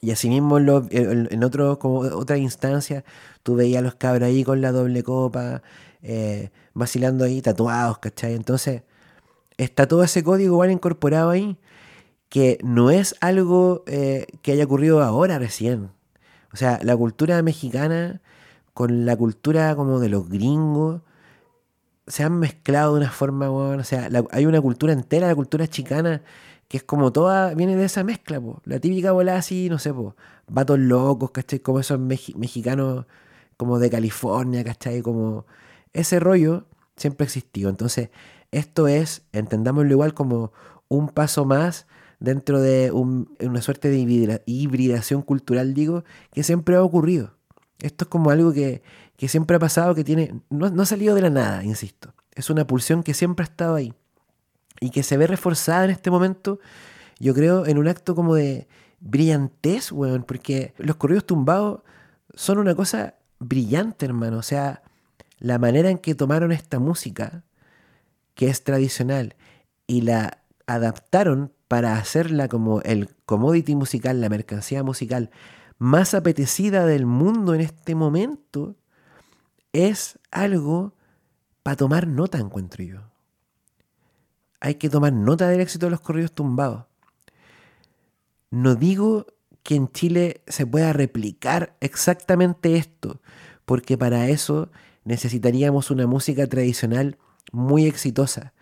Y 0.00 0.11
asimismo 0.11 0.59
en, 0.59 1.28
en, 1.30 1.44
otro, 1.44 1.78
como 1.78 2.00
otra 2.00 2.37
instancia, 2.37 3.04
tú 3.42 3.54
veías 3.54 3.80
a 3.80 3.82
los 3.82 3.94
cabros 3.94 4.26
ahí 4.26 4.42
con 4.42 4.61
la 4.61 4.73
doble 4.73 5.02
copa, 5.02 5.62
eh, 6.02 6.50
vacilando 6.75 7.25
ahí, 7.25 7.40
tatuados, 7.40 7.99
¿cachai? 7.99 8.35
Entonces, 8.35 8.82
está 9.59 9.87
todo 9.87 10.02
ese 10.02 10.25
código 10.25 10.54
igual 10.54 10.73
incorporado 10.73 11.30
ahí, 11.30 11.56
que 12.28 12.59
no 12.64 12.90
es 12.90 13.14
algo 13.21 13.85
eh, 13.87 14.26
que 14.42 14.52
haya 14.52 14.64
ocurrido 14.64 15.02
ahora 15.02 15.38
recién. 15.38 15.90
O 16.52 16.56
sea, 16.56 16.80
la 16.82 16.97
cultura 16.97 17.40
mexicana 17.42 18.21
con 18.74 19.06
la 19.06 19.16
cultura 19.16 19.74
como 19.76 20.00
de 20.00 20.08
los 20.08 20.28
gringos 20.28 21.02
se 22.06 22.24
han 22.24 22.38
mezclado 22.38 22.94
de 22.94 23.00
una 23.00 23.10
forma, 23.10 23.50
o 23.50 23.84
sea, 23.84 24.08
hay 24.30 24.46
una 24.46 24.60
cultura 24.60 24.92
entera, 24.92 25.28
la 25.28 25.34
cultura 25.34 25.66
chicana, 25.68 26.22
que 26.68 26.78
es 26.78 26.82
como 26.82 27.12
toda, 27.12 27.54
viene 27.54 27.76
de 27.76 27.84
esa 27.84 28.02
mezcla, 28.02 28.40
la 28.64 28.80
típica 28.80 29.12
bola 29.12 29.36
así, 29.36 29.68
no 29.68 29.78
sé, 29.78 29.92
po, 29.94 30.16
vatos 30.48 30.78
locos, 30.78 31.30
¿cachai? 31.30 31.60
Como 31.60 31.80
esos 31.80 32.00
mexicanos 32.00 33.06
como 33.56 33.78
de 33.78 33.90
California, 33.90 34.64
¿cachai? 34.64 35.02
Como 35.02 35.46
ese 35.92 36.18
rollo 36.18 36.66
siempre 36.96 37.24
existió. 37.24 37.68
Entonces, 37.68 38.10
esto 38.50 38.88
es, 38.88 39.22
entendámoslo 39.32 39.90
igual 39.92 40.14
como 40.14 40.52
un 40.88 41.08
paso 41.08 41.44
más 41.44 41.86
dentro 42.20 42.60
de 42.60 42.90
una 42.92 43.62
suerte 43.62 43.88
de 43.88 44.42
hibridación 44.46 45.22
cultural, 45.22 45.74
digo, 45.74 46.04
que 46.32 46.42
siempre 46.42 46.76
ha 46.76 46.82
ocurrido. 46.82 47.34
Esto 47.82 48.04
es 48.04 48.08
como 48.08 48.30
algo 48.30 48.52
que, 48.52 48.80
siempre 49.26 49.56
ha 49.56 49.58
pasado, 49.58 49.94
que 49.94 50.04
tiene. 50.04 50.40
No, 50.50 50.70
no, 50.70 50.82
ha 50.82 50.86
salido 50.86 51.14
de 51.14 51.22
la 51.22 51.30
nada, 51.30 51.64
insisto. 51.64 52.14
Es 52.34 52.48
una 52.48 52.66
pulsión 52.66 53.02
que 53.02 53.12
siempre 53.12 53.42
ha 53.42 53.48
estado 53.48 53.74
ahí. 53.74 53.92
y 54.80 54.90
que 54.90 55.02
se 55.02 55.16
ve 55.16 55.26
reforzada 55.26 55.84
en 55.84 55.90
este 55.90 56.10
momento, 56.10 56.58
yo 57.20 57.34
creo, 57.34 57.66
en 57.66 57.78
un 57.78 57.88
acto 57.88 58.14
como 58.14 58.34
de 58.34 58.66
brillantez, 59.00 59.92
weón, 59.92 60.24
porque 60.24 60.74
los 60.78 60.96
corridos 60.96 61.26
tumbados 61.26 61.82
son 62.34 62.58
una 62.58 62.74
cosa 62.74 63.14
brillante, 63.38 64.06
hermano. 64.06 64.38
O 64.38 64.42
sea, 64.42 64.82
la 65.38 65.58
manera 65.58 65.90
en 65.90 65.98
que 65.98 66.14
tomaron 66.14 66.52
esta 66.52 66.78
música, 66.78 67.42
que 68.34 68.48
es 68.48 68.64
tradicional, 68.64 69.36
y 69.86 70.02
la 70.02 70.38
adaptaron 70.66 71.52
para 71.68 71.96
hacerla 71.96 72.48
como 72.48 72.80
el 72.82 73.08
commodity 73.24 73.74
musical, 73.74 74.20
la 74.20 74.28
mercancía 74.28 74.82
musical 74.82 75.30
más 75.82 76.14
apetecida 76.14 76.86
del 76.86 77.06
mundo 77.06 77.56
en 77.56 77.60
este 77.60 77.96
momento, 77.96 78.76
es 79.72 80.16
algo 80.30 80.94
para 81.64 81.74
tomar 81.74 82.06
nota, 82.06 82.38
encuentro 82.38 82.84
yo. 82.84 83.00
Hay 84.60 84.76
que 84.76 84.88
tomar 84.88 85.12
nota 85.12 85.48
del 85.48 85.60
éxito 85.60 85.86
de 85.86 85.90
los 85.90 86.00
corridos 86.00 86.30
tumbados. 86.30 86.84
No 88.52 88.76
digo 88.76 89.26
que 89.64 89.74
en 89.74 89.90
Chile 89.90 90.42
se 90.46 90.66
pueda 90.66 90.92
replicar 90.92 91.76
exactamente 91.80 92.76
esto, 92.76 93.20
porque 93.64 93.98
para 93.98 94.28
eso 94.28 94.70
necesitaríamos 95.02 95.90
una 95.90 96.06
música 96.06 96.46
tradicional 96.46 97.18
muy 97.50 97.86
exitosa, 97.86 98.52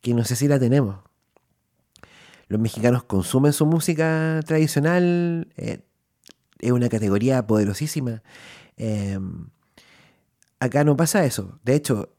que 0.00 0.14
no 0.14 0.24
sé 0.24 0.34
si 0.34 0.48
la 0.48 0.58
tenemos. 0.58 0.96
Los 2.48 2.58
mexicanos 2.58 3.02
consumen 3.02 3.52
su 3.52 3.66
música 3.66 4.40
tradicional, 4.46 5.52
eh, 5.58 5.82
es 6.60 6.72
una 6.72 6.88
categoría 6.88 7.46
poderosísima. 7.46 8.22
Em, 8.76 9.48
acá 10.58 10.84
no 10.84 10.96
pasa 10.96 11.24
eso. 11.24 11.58
De 11.64 11.74
hecho, 11.74 12.10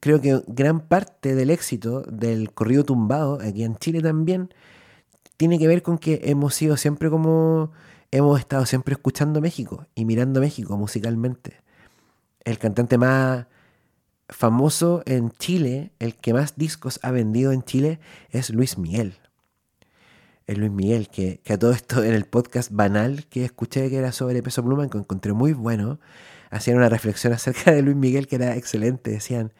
creo 0.00 0.20
que 0.20 0.42
gran 0.46 0.80
parte 0.80 1.34
del 1.34 1.50
éxito 1.50 2.02
del 2.02 2.52
corrido 2.52 2.84
tumbado, 2.84 3.38
aquí 3.40 3.64
en 3.64 3.76
Chile 3.76 4.00
también, 4.02 4.50
tiene 5.36 5.58
que 5.58 5.66
ver 5.66 5.82
con 5.82 5.98
que 5.98 6.20
hemos 6.24 6.54
sido 6.54 6.76
siempre 6.76 7.10
como, 7.10 7.72
hemos 8.10 8.38
estado 8.38 8.66
siempre 8.66 8.94
escuchando 8.94 9.40
México 9.40 9.86
y 9.94 10.04
mirando 10.04 10.40
México 10.40 10.76
musicalmente. 10.76 11.62
El 12.44 12.58
cantante 12.58 12.98
más 12.98 13.46
famoso 14.28 15.02
en 15.06 15.30
Chile, 15.30 15.92
el 15.98 16.14
que 16.14 16.32
más 16.32 16.56
discos 16.56 17.00
ha 17.02 17.10
vendido 17.10 17.52
en 17.52 17.62
Chile, 17.62 18.00
es 18.30 18.50
Luis 18.50 18.78
Miguel. 18.78 19.14
Es 20.46 20.58
Luis 20.58 20.70
Miguel, 20.70 21.08
que, 21.08 21.40
a 21.48 21.56
todo 21.56 21.72
esto 21.72 22.04
en 22.04 22.12
el 22.12 22.26
podcast 22.26 22.70
banal 22.70 23.26
que 23.26 23.44
escuché 23.44 23.88
que 23.88 23.96
era 23.96 24.12
sobre 24.12 24.42
Peso 24.42 24.62
Pluma, 24.62 24.88
que 24.88 24.98
encontré 24.98 25.32
muy 25.32 25.52
bueno, 25.52 25.98
hacían 26.50 26.76
una 26.76 26.88
reflexión 26.88 27.32
acerca 27.32 27.72
de 27.72 27.82
Luis 27.82 27.96
Miguel 27.96 28.26
que 28.26 28.36
era 28.36 28.56
excelente. 28.56 29.10
Decían, 29.10 29.52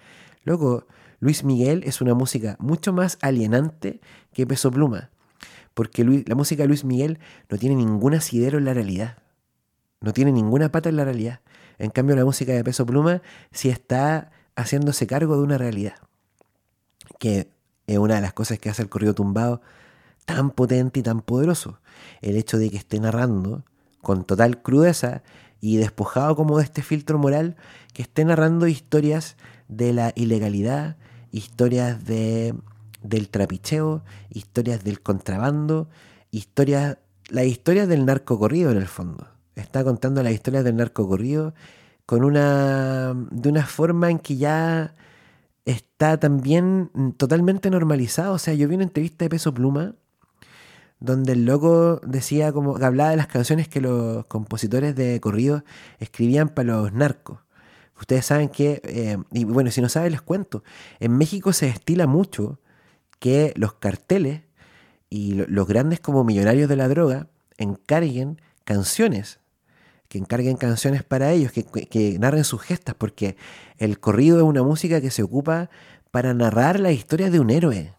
loco, 0.44 0.86
Luis 1.20 1.44
Miguel 1.44 1.82
es 1.84 2.00
una 2.00 2.14
música 2.14 2.56
mucho 2.58 2.92
más 2.92 3.18
alienante 3.22 4.00
que 4.32 4.46
Peso 4.46 4.70
Pluma 4.70 5.10
porque 5.74 6.04
la 6.26 6.34
música 6.36 6.62
de 6.62 6.68
Luis 6.68 6.84
Miguel 6.84 7.18
no 7.50 7.58
tiene 7.58 7.74
ningún 7.74 8.14
asidero 8.14 8.58
en 8.58 8.64
la 8.64 8.74
realidad. 8.74 9.18
No 10.00 10.12
tiene 10.12 10.32
ninguna 10.32 10.70
pata 10.70 10.88
en 10.88 10.96
la 10.96 11.04
realidad. 11.04 11.40
En 11.78 11.90
cambio, 11.90 12.14
la 12.14 12.24
música 12.24 12.52
de 12.52 12.62
Peso 12.62 12.86
Pluma 12.86 13.22
sí 13.50 13.68
está 13.68 14.30
haciéndose 14.54 15.06
cargo 15.08 15.36
de 15.36 15.42
una 15.42 15.58
realidad. 15.58 15.96
Que 17.18 17.48
es 17.86 17.98
una 17.98 18.14
de 18.14 18.20
las 18.20 18.32
cosas 18.32 18.58
que 18.58 18.70
hace 18.70 18.82
el 18.82 18.88
corrido 18.88 19.14
tumbado 19.14 19.60
tan 20.24 20.50
potente 20.50 21.00
y 21.00 21.02
tan 21.02 21.20
poderoso. 21.20 21.80
El 22.20 22.36
hecho 22.36 22.58
de 22.58 22.70
que 22.70 22.76
esté 22.76 23.00
narrando 23.00 23.64
con 24.00 24.24
total 24.24 24.62
crudeza 24.62 25.22
y 25.60 25.76
despojado 25.76 26.36
como 26.36 26.58
de 26.58 26.64
este 26.64 26.82
filtro 26.82 27.18
moral, 27.18 27.56
que 27.92 28.02
esté 28.02 28.24
narrando 28.24 28.66
historias 28.66 29.36
de 29.68 29.92
la 29.92 30.12
ilegalidad, 30.14 30.96
historias 31.30 32.04
de 32.04 32.54
del 33.04 33.28
trapicheo, 33.28 34.02
historias 34.30 34.82
del 34.82 35.00
contrabando, 35.00 35.88
historias, 36.32 36.98
las 37.28 37.44
historias 37.44 37.86
del 37.86 38.04
narco 38.06 38.38
corrido 38.38 38.72
en 38.72 38.78
el 38.78 38.88
fondo. 38.88 39.28
Está 39.54 39.84
contando 39.84 40.22
las 40.22 40.32
historias 40.32 40.64
del 40.64 40.76
narco 40.76 41.06
corrido 41.06 41.54
con 42.06 42.24
una, 42.24 43.14
de 43.30 43.48
una 43.48 43.66
forma 43.66 44.10
en 44.10 44.18
que 44.18 44.36
ya 44.36 44.94
está 45.66 46.18
también 46.18 46.90
totalmente 47.16 47.70
normalizado. 47.70 48.34
O 48.34 48.38
sea, 48.38 48.54
yo 48.54 48.66
vi 48.68 48.74
una 48.74 48.84
entrevista 48.84 49.26
de 49.26 49.30
Peso 49.30 49.54
Pluma 49.54 49.94
donde 51.00 51.32
el 51.32 51.44
loco 51.44 52.00
decía 52.06 52.52
como 52.52 52.76
que 52.76 52.84
hablaba 52.84 53.10
de 53.10 53.16
las 53.16 53.26
canciones 53.26 53.68
que 53.68 53.80
los 53.80 54.26
compositores 54.26 54.94
de 54.94 55.20
corrido 55.20 55.64
escribían 55.98 56.48
para 56.48 56.74
los 56.74 56.92
narcos. 56.92 57.40
Ustedes 58.00 58.26
saben 58.26 58.48
que, 58.48 58.80
eh, 58.84 59.18
y 59.32 59.44
bueno, 59.44 59.70
si 59.70 59.80
no 59.80 59.88
saben 59.88 60.12
les 60.12 60.22
cuento, 60.22 60.64
en 61.00 61.16
México 61.16 61.52
se 61.52 61.66
destila 61.66 62.06
mucho 62.06 62.58
que 63.20 63.52
los 63.56 63.74
carteles 63.74 64.42
y 65.08 65.34
los 65.34 65.66
grandes 65.66 66.00
como 66.00 66.24
millonarios 66.24 66.68
de 66.68 66.76
la 66.76 66.88
droga 66.88 67.28
encarguen 67.56 68.40
canciones, 68.64 69.38
que 70.08 70.18
encarguen 70.18 70.56
canciones 70.56 71.02
para 71.02 71.30
ellos, 71.30 71.52
que, 71.52 72.18
narren 72.18 72.44
sus 72.44 72.62
gestas, 72.62 72.94
porque 72.96 73.36
el 73.78 74.00
corrido 74.00 74.38
es 74.38 74.42
una 74.42 74.62
música 74.62 75.00
que 75.00 75.10
se 75.10 75.22
ocupa 75.22 75.70
para 76.10 76.34
narrar 76.34 76.80
la 76.80 76.92
historia 76.92 77.30
de 77.30 77.40
un 77.40 77.50
héroe. 77.50 77.94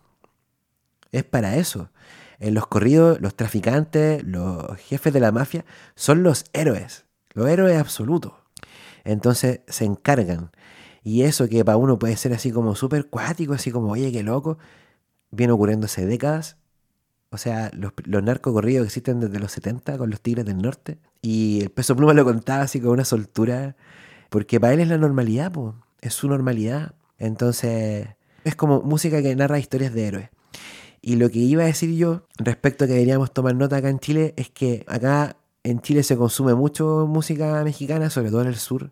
Es 1.11 1.23
para 1.23 1.55
eso. 1.55 1.89
En 2.39 2.53
los 2.53 2.67
corridos, 2.67 3.21
los 3.21 3.35
traficantes, 3.35 4.23
los 4.23 4.77
jefes 4.77 5.13
de 5.13 5.19
la 5.19 5.31
mafia 5.31 5.65
son 5.95 6.23
los 6.23 6.45
héroes, 6.53 7.05
los 7.33 7.47
héroes 7.47 7.77
absolutos. 7.77 8.33
Entonces 9.03 9.61
se 9.67 9.85
encargan. 9.85 10.51
Y 11.03 11.21
eso 11.21 11.47
que 11.47 11.63
para 11.63 11.77
uno 11.77 11.99
puede 11.99 12.17
ser 12.17 12.33
así 12.33 12.51
como 12.51 12.75
súper 12.75 13.07
cuático, 13.07 13.53
así 13.53 13.71
como, 13.71 13.91
oye, 13.91 14.11
qué 14.11 14.23
loco, 14.23 14.57
viene 15.31 15.53
ocurriendo 15.53 15.85
hace 15.85 16.05
décadas. 16.05 16.57
O 17.29 17.37
sea, 17.37 17.69
los, 17.73 17.93
narcocorridos 18.23 18.85
existen 18.85 19.19
desde 19.19 19.39
los 19.39 19.51
70 19.51 19.97
con 19.97 20.09
los 20.09 20.21
Tigres 20.21 20.45
del 20.45 20.57
Norte. 20.57 20.97
Y 21.21 21.61
el 21.61 21.69
peso 21.69 21.95
pluma 21.95 22.13
lo 22.13 22.25
contaba 22.25 22.63
así 22.63 22.79
con 22.79 22.91
una 22.91 23.05
soltura. 23.05 23.75
Porque 24.29 24.59
para 24.59 24.73
él 24.73 24.79
es 24.79 24.87
la 24.87 24.97
normalidad, 24.97 25.51
es 26.01 26.13
su 26.13 26.27
normalidad. 26.27 26.95
Entonces, 27.19 28.07
es 28.43 28.55
como 28.55 28.81
música 28.81 29.21
que 29.21 29.35
narra 29.35 29.59
historias 29.59 29.93
de 29.93 30.07
héroes. 30.07 30.29
Y 31.07 31.17
lo 31.17 31.29
que 31.29 31.37
iba 31.37 31.61
a 31.61 31.67
decir 31.67 31.95
yo 31.95 32.23
respecto 32.39 32.83
a 32.83 32.87
que 32.87 32.93
deberíamos 32.93 33.31
tomar 33.31 33.53
nota 33.53 33.77
acá 33.77 33.89
en 33.89 33.99
Chile 33.99 34.33
es 34.37 34.49
que 34.49 34.83
acá 34.87 35.37
en 35.61 35.79
Chile 35.81 36.01
se 36.01 36.17
consume 36.17 36.55
mucho 36.55 37.05
música 37.07 37.63
mexicana, 37.63 38.09
sobre 38.09 38.31
todo 38.31 38.41
en 38.41 38.47
el 38.47 38.55
sur. 38.55 38.91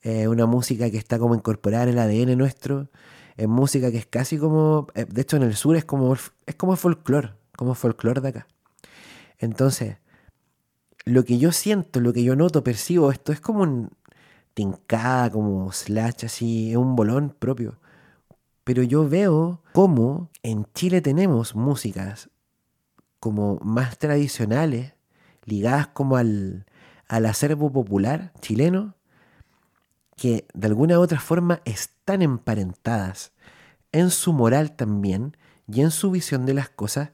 Eh, 0.00 0.26
una 0.26 0.46
música 0.46 0.90
que 0.90 0.96
está 0.96 1.18
como 1.18 1.34
incorporada 1.34 1.82
en 1.82 1.90
el 1.90 1.98
ADN 1.98 2.38
nuestro 2.38 2.88
es 3.36 3.46
música 3.46 3.90
que 3.90 3.98
es 3.98 4.06
casi 4.06 4.38
como, 4.38 4.86
eh, 4.94 5.04
de 5.04 5.20
hecho 5.20 5.36
en 5.36 5.42
el 5.42 5.54
sur 5.54 5.76
es 5.76 5.84
como, 5.84 6.14
es 6.14 6.54
como 6.56 6.76
folclore, 6.76 7.34
como 7.54 7.74
folclore 7.74 8.22
de 8.22 8.28
acá. 8.28 8.46
Entonces, 9.36 9.98
lo 11.04 11.26
que 11.26 11.36
yo 11.36 11.52
siento, 11.52 12.00
lo 12.00 12.14
que 12.14 12.24
yo 12.24 12.36
noto, 12.36 12.64
percibo, 12.64 13.10
esto 13.12 13.32
es 13.32 13.40
como 13.42 13.64
un 13.64 13.90
tincada, 14.54 15.30
como 15.30 15.70
slash, 15.72 16.24
así, 16.24 16.70
es 16.70 16.78
un 16.78 16.96
bolón 16.96 17.36
propio. 17.38 17.78
Pero 18.64 18.82
yo 18.82 19.08
veo 19.08 19.62
cómo 19.72 20.30
en 20.42 20.66
Chile 20.74 21.00
tenemos 21.00 21.54
músicas 21.54 22.30
como 23.20 23.58
más 23.62 23.98
tradicionales, 23.98 24.94
ligadas 25.44 25.88
como 25.88 26.16
al, 26.16 26.66
al 27.08 27.26
acervo 27.26 27.70
popular 27.70 28.32
chileno, 28.40 28.94
que 30.16 30.46
de 30.54 30.66
alguna 30.66 30.98
u 30.98 31.02
otra 31.02 31.20
forma 31.20 31.60
están 31.64 32.22
emparentadas 32.22 33.32
en 33.92 34.10
su 34.10 34.32
moral 34.32 34.72
también 34.72 35.36
y 35.66 35.80
en 35.80 35.90
su 35.90 36.10
visión 36.10 36.46
de 36.46 36.54
las 36.54 36.68
cosas 36.68 37.10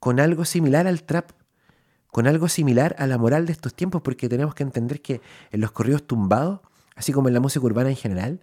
con 0.00 0.20
algo 0.20 0.44
similar 0.44 0.86
al 0.86 1.02
trap, 1.02 1.30
con 2.08 2.26
algo 2.26 2.48
similar 2.48 2.94
a 2.98 3.06
la 3.06 3.18
moral 3.18 3.46
de 3.46 3.52
estos 3.52 3.74
tiempos, 3.74 4.02
porque 4.02 4.28
tenemos 4.28 4.54
que 4.54 4.62
entender 4.62 5.00
que 5.00 5.20
en 5.50 5.60
los 5.60 5.72
corridos 5.72 6.06
tumbados, 6.06 6.60
así 6.94 7.12
como 7.12 7.28
en 7.28 7.34
la 7.34 7.40
música 7.40 7.64
urbana 7.64 7.90
en 7.90 7.96
general, 7.96 8.40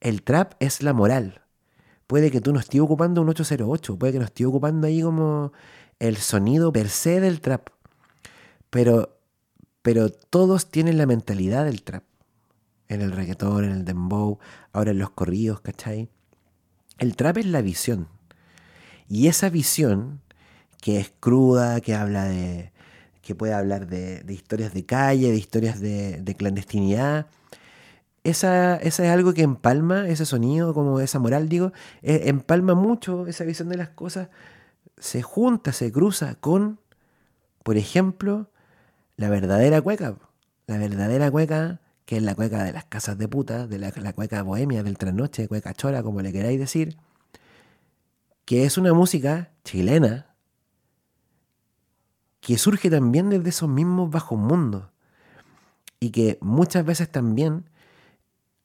el 0.00 0.22
trap 0.22 0.54
es 0.60 0.82
la 0.82 0.92
moral. 0.92 1.43
Puede 2.06 2.30
que 2.30 2.40
tú 2.40 2.52
no 2.52 2.60
estés 2.60 2.80
ocupando 2.80 3.22
un 3.22 3.28
808, 3.28 3.98
puede 3.98 4.12
que 4.12 4.18
no 4.18 4.24
estés 4.24 4.46
ocupando 4.46 4.86
ahí 4.86 5.02
como 5.02 5.52
el 5.98 6.16
sonido 6.16 6.72
per 6.72 6.88
se 6.88 7.20
del 7.20 7.40
trap, 7.40 7.68
pero, 8.70 9.16
pero 9.82 10.10
todos 10.10 10.70
tienen 10.70 10.98
la 10.98 11.06
mentalidad 11.06 11.64
del 11.64 11.82
trap 11.82 12.04
en 12.88 13.00
el 13.02 13.12
reggaetón, 13.12 13.64
en 13.64 13.70
el 13.70 13.84
dembow, 13.84 14.38
ahora 14.72 14.90
en 14.90 14.98
los 14.98 15.10
corridos, 15.10 15.60
¿cachai? 15.60 16.08
El 16.98 17.16
trap 17.16 17.38
es 17.38 17.46
la 17.46 17.62
visión. 17.62 18.08
Y 19.08 19.28
esa 19.28 19.50
visión, 19.50 20.20
que 20.80 21.00
es 21.00 21.12
cruda, 21.20 21.80
que 21.80 21.94
habla 21.94 22.24
de. 22.24 22.72
que 23.22 23.34
puede 23.34 23.54
hablar 23.54 23.86
de, 23.86 24.24
historias 24.28 24.74
de 24.74 24.84
calle, 24.84 25.30
de 25.30 25.36
historias 25.36 25.80
de, 25.80 26.34
clandestinidad. 26.36 27.26
Esa, 28.24 28.76
esa, 28.76 29.04
es 29.04 29.10
algo 29.10 29.34
que 29.34 29.42
empalma, 29.42 30.08
ese 30.08 30.24
sonido, 30.26 30.74
como 30.74 31.00
esa 31.00 31.18
moral, 31.18 31.48
digo, 31.48 31.72
eh, 32.02 32.22
empalma 32.24 32.74
mucho 32.74 33.26
esa 33.26 33.44
visión 33.44 33.68
de 33.68 33.76
las 33.76 33.90
cosas, 33.90 34.28
se 34.96 35.22
junta, 35.22 35.72
se 35.72 35.92
cruza 35.92 36.36
con, 36.36 36.80
por 37.62 37.76
ejemplo, 37.76 38.50
la 39.16 39.28
verdadera 39.28 39.80
cueca. 39.82 40.16
La 40.66 40.78
verdadera 40.78 41.30
cueca 41.30 41.80
que 42.04 42.18
es 42.18 42.22
la 42.22 42.34
cueca 42.34 42.64
de 42.64 42.72
las 42.72 42.84
casas 42.84 43.16
de 43.18 43.28
puta, 43.28 43.66
de 43.66 43.78
la, 43.78 44.12
cueca 44.12 44.42
bohemia, 44.42 44.82
del 44.82 44.98
trasnoche, 44.98 45.48
cueca 45.48 45.72
chora, 45.74 46.02
como 46.02 46.20
le 46.20 46.32
queráis 46.32 46.58
decir, 46.58 46.96
que 48.44 48.64
es 48.64 48.76
una 48.76 48.92
música 48.92 49.52
chilena 49.64 50.34
que 52.40 52.58
surge 52.58 52.90
también 52.90 53.30
desde 53.30 53.48
esos 53.48 53.70
mismos 53.70 54.10
bajos 54.10 54.38
mundos 54.38 54.84
y 55.98 56.10
que 56.10 56.36
muchas 56.42 56.84
veces 56.84 57.10
también 57.10 57.70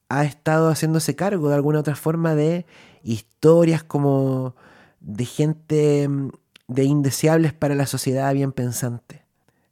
ha 0.10 0.26
estado 0.26 0.70
haciéndose 0.70 1.16
cargo 1.16 1.50
de 1.50 1.56
alguna 1.56 1.80
otra 1.80 1.96
forma 1.96 2.36
de 2.36 2.66
historias 3.04 3.84
como 3.84 4.56
de 5.00 5.26
gente 5.26 6.08
mm, 6.08 6.30
de 6.68 6.84
indeseables 6.84 7.54
para 7.54 7.76
la 7.76 7.86
sociedad 7.88 8.34
bien 8.34 8.52
pensante. 8.52 9.24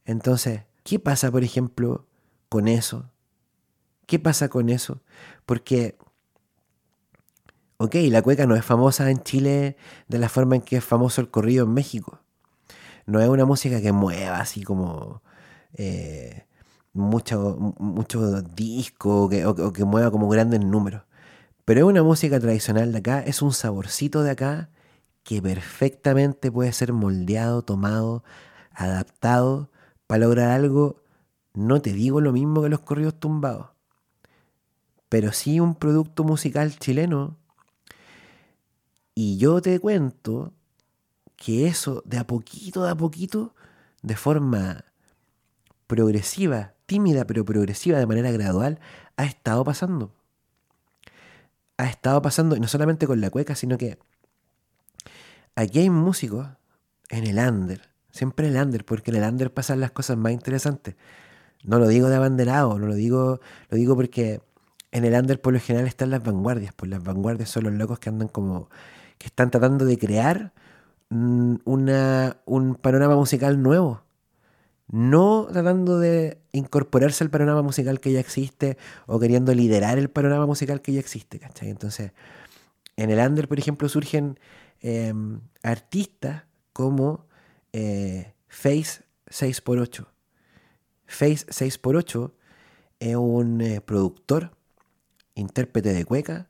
Entonces, 0.06 0.62
¿qué 0.84 1.00
pasa, 1.00 1.32
por 1.32 1.44
ejemplo, 1.44 2.08
con 2.50 2.68
eso? 2.68 3.12
¿Qué 4.06 4.20
pasa 4.20 4.50
con 4.50 4.70
eso? 4.70 5.02
Porque, 5.46 5.98
ok, 7.78 7.96
la 8.10 8.22
cueca 8.22 8.46
no 8.48 8.56
es 8.56 8.66
famosa 8.66 9.10
en 9.12 9.22
Chile 9.22 9.76
de 10.08 10.18
la 10.18 10.30
forma 10.30 10.56
en 10.56 10.62
que 10.62 10.78
es 10.78 10.84
famoso 10.84 11.22
el 11.22 11.30
corrido 11.30 11.66
en 11.66 11.74
México. 11.74 12.20
No 13.06 13.22
es 13.22 13.30
una 13.30 13.46
música 13.46 13.82
que 13.82 13.92
mueva 13.92 14.40
así 14.40 14.64
como 14.64 15.22
eh, 15.74 16.47
mucho, 16.98 17.76
mucho 17.80 18.42
disco 18.42 19.26
o 19.26 19.74
que, 19.74 19.86
mueva 19.86 20.12
como 20.12 20.30
grandes 20.30 20.60
números. 20.62 21.04
Pero 21.66 21.82
es 21.82 21.86
una 21.86 22.04
música 22.04 22.40
tradicional 22.40 22.92
de 22.92 23.00
acá, 23.00 23.22
es 23.22 23.42
un 23.42 23.54
saborcito 23.54 24.24
de 24.24 24.32
acá 24.32 24.70
que 25.24 25.42
perfectamente 25.42 26.52
puede 26.52 26.72
ser 26.72 26.94
moldeado, 26.94 27.62
tomado, 27.62 28.24
adaptado 28.72 29.70
para 30.08 30.26
lograr 30.26 30.52
algo, 30.52 31.04
no 31.54 31.82
te 31.82 31.92
digo 31.92 32.22
lo 32.22 32.32
mismo 32.32 32.62
que 32.62 32.70
los 32.70 32.80
corridos 32.82 33.20
tumbados, 33.20 33.68
pero 35.10 35.34
sí 35.34 35.60
un 35.60 35.76
producto 35.76 36.24
musical 36.24 36.78
chileno. 36.80 37.38
Y 39.16 39.38
yo 39.38 39.62
te 39.62 39.80
cuento 39.80 40.54
que 41.36 41.68
eso 41.68 42.04
de 42.06 42.18
a 42.18 42.28
poquito, 42.28 42.84
de 42.84 42.92
a 42.92 42.96
poquito, 42.96 43.54
de 44.02 44.16
forma 44.16 44.86
progresiva, 45.88 46.74
tímida 46.88 47.28
pero 47.28 47.46
progresiva, 47.46 48.00
de 48.00 48.08
manera 48.08 48.32
gradual, 48.32 48.80
ha 49.18 49.26
estado 49.26 49.64
pasando. 49.64 50.12
Ha 51.78 51.86
estado 51.86 52.24
pasando, 52.24 52.56
y 52.56 52.60
no 52.60 52.68
solamente 52.68 53.06
con 53.06 53.22
la 53.22 53.30
cueca, 53.30 53.54
sino 53.54 53.78
que 53.78 54.00
aquí 55.56 55.80
hay 55.80 55.92
músicos 55.92 56.48
en 57.10 57.28
el 57.28 57.38
under, 57.38 57.90
siempre 58.12 58.48
en 58.48 58.56
el 58.56 58.64
under, 58.64 58.84
porque 58.84 59.12
en 59.12 59.18
el 59.18 59.30
under 59.30 59.54
pasan 59.54 59.80
las 59.80 59.92
cosas 59.92 60.18
más 60.18 60.32
interesantes. 60.32 60.96
No 61.64 61.78
lo 61.78 61.88
digo 61.88 62.10
de 62.10 62.16
abanderado, 62.16 62.80
no 62.80 62.88
lo 62.88 62.96
digo, 62.96 63.42
lo 63.70 63.78
digo 63.78 63.96
porque 63.96 64.42
en 64.92 65.06
el 65.06 65.14
under 65.14 65.40
por 65.40 65.54
lo 65.54 65.60
general 65.60 65.88
están 65.88 66.10
las 66.10 66.24
vanguardias, 66.24 66.74
pues 66.74 66.90
las 66.90 67.04
vanguardias 67.04 67.50
son 67.50 67.66
los 67.66 67.74
locos 67.74 68.00
que 68.00 68.10
andan 68.10 68.28
como, 68.28 68.70
que 69.20 69.28
están 69.28 69.52
tratando 69.52 69.86
de 69.86 69.98
crear 70.00 70.54
una, 71.10 72.38
un 72.46 72.76
panorama 72.76 73.16
musical 73.16 73.62
nuevo 73.62 74.07
no 74.88 75.48
tratando 75.52 76.00
de 76.00 76.40
incorporarse 76.54 77.24
al 77.24 77.30
panorama 77.30 77.62
musical 77.62 78.00
que 78.00 78.12
ya 78.12 78.20
existe 78.20 78.78
o 79.06 79.20
queriendo 79.20 79.54
liderar 79.54 79.98
el 79.98 80.10
panorama 80.10 80.46
musical 80.46 80.82
que 80.82 80.94
ya 80.94 81.00
existe, 81.00 81.40
¿cachai? 81.40 81.70
Entonces, 81.70 82.12
en 82.96 83.10
el 83.10 83.20
under, 83.20 83.48
por 83.48 83.60
ejemplo, 83.60 83.90
surgen 83.90 84.40
em, 84.82 85.42
artistas 85.62 86.44
como 86.74 87.28
eh, 87.74 88.34
Face 88.48 89.04
6x8. 89.30 90.08
Face 91.06 91.46
6x8 91.48 92.32
es 93.00 93.16
un 93.16 93.62
eh, 93.62 93.82
productor, 93.82 94.52
intérprete 95.36 95.94
de 95.94 96.06
cueca, 96.06 96.48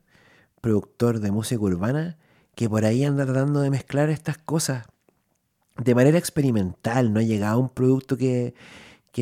productor 0.60 1.20
de 1.20 1.30
música 1.30 1.60
urbana, 1.60 2.18
que 2.54 2.68
por 2.68 2.84
ahí 2.84 3.04
anda 3.04 3.24
tratando 3.24 3.60
de 3.60 3.70
mezclar 3.70 4.10
estas 4.10 4.38
cosas 4.38 4.86
de 5.78 5.94
manera 5.94 6.18
experimental, 6.18 7.12
no 7.12 7.20
ha 7.20 7.22
llegado 7.22 7.54
a 7.54 7.58
un 7.58 7.68
producto 7.68 8.16
que, 8.16 8.54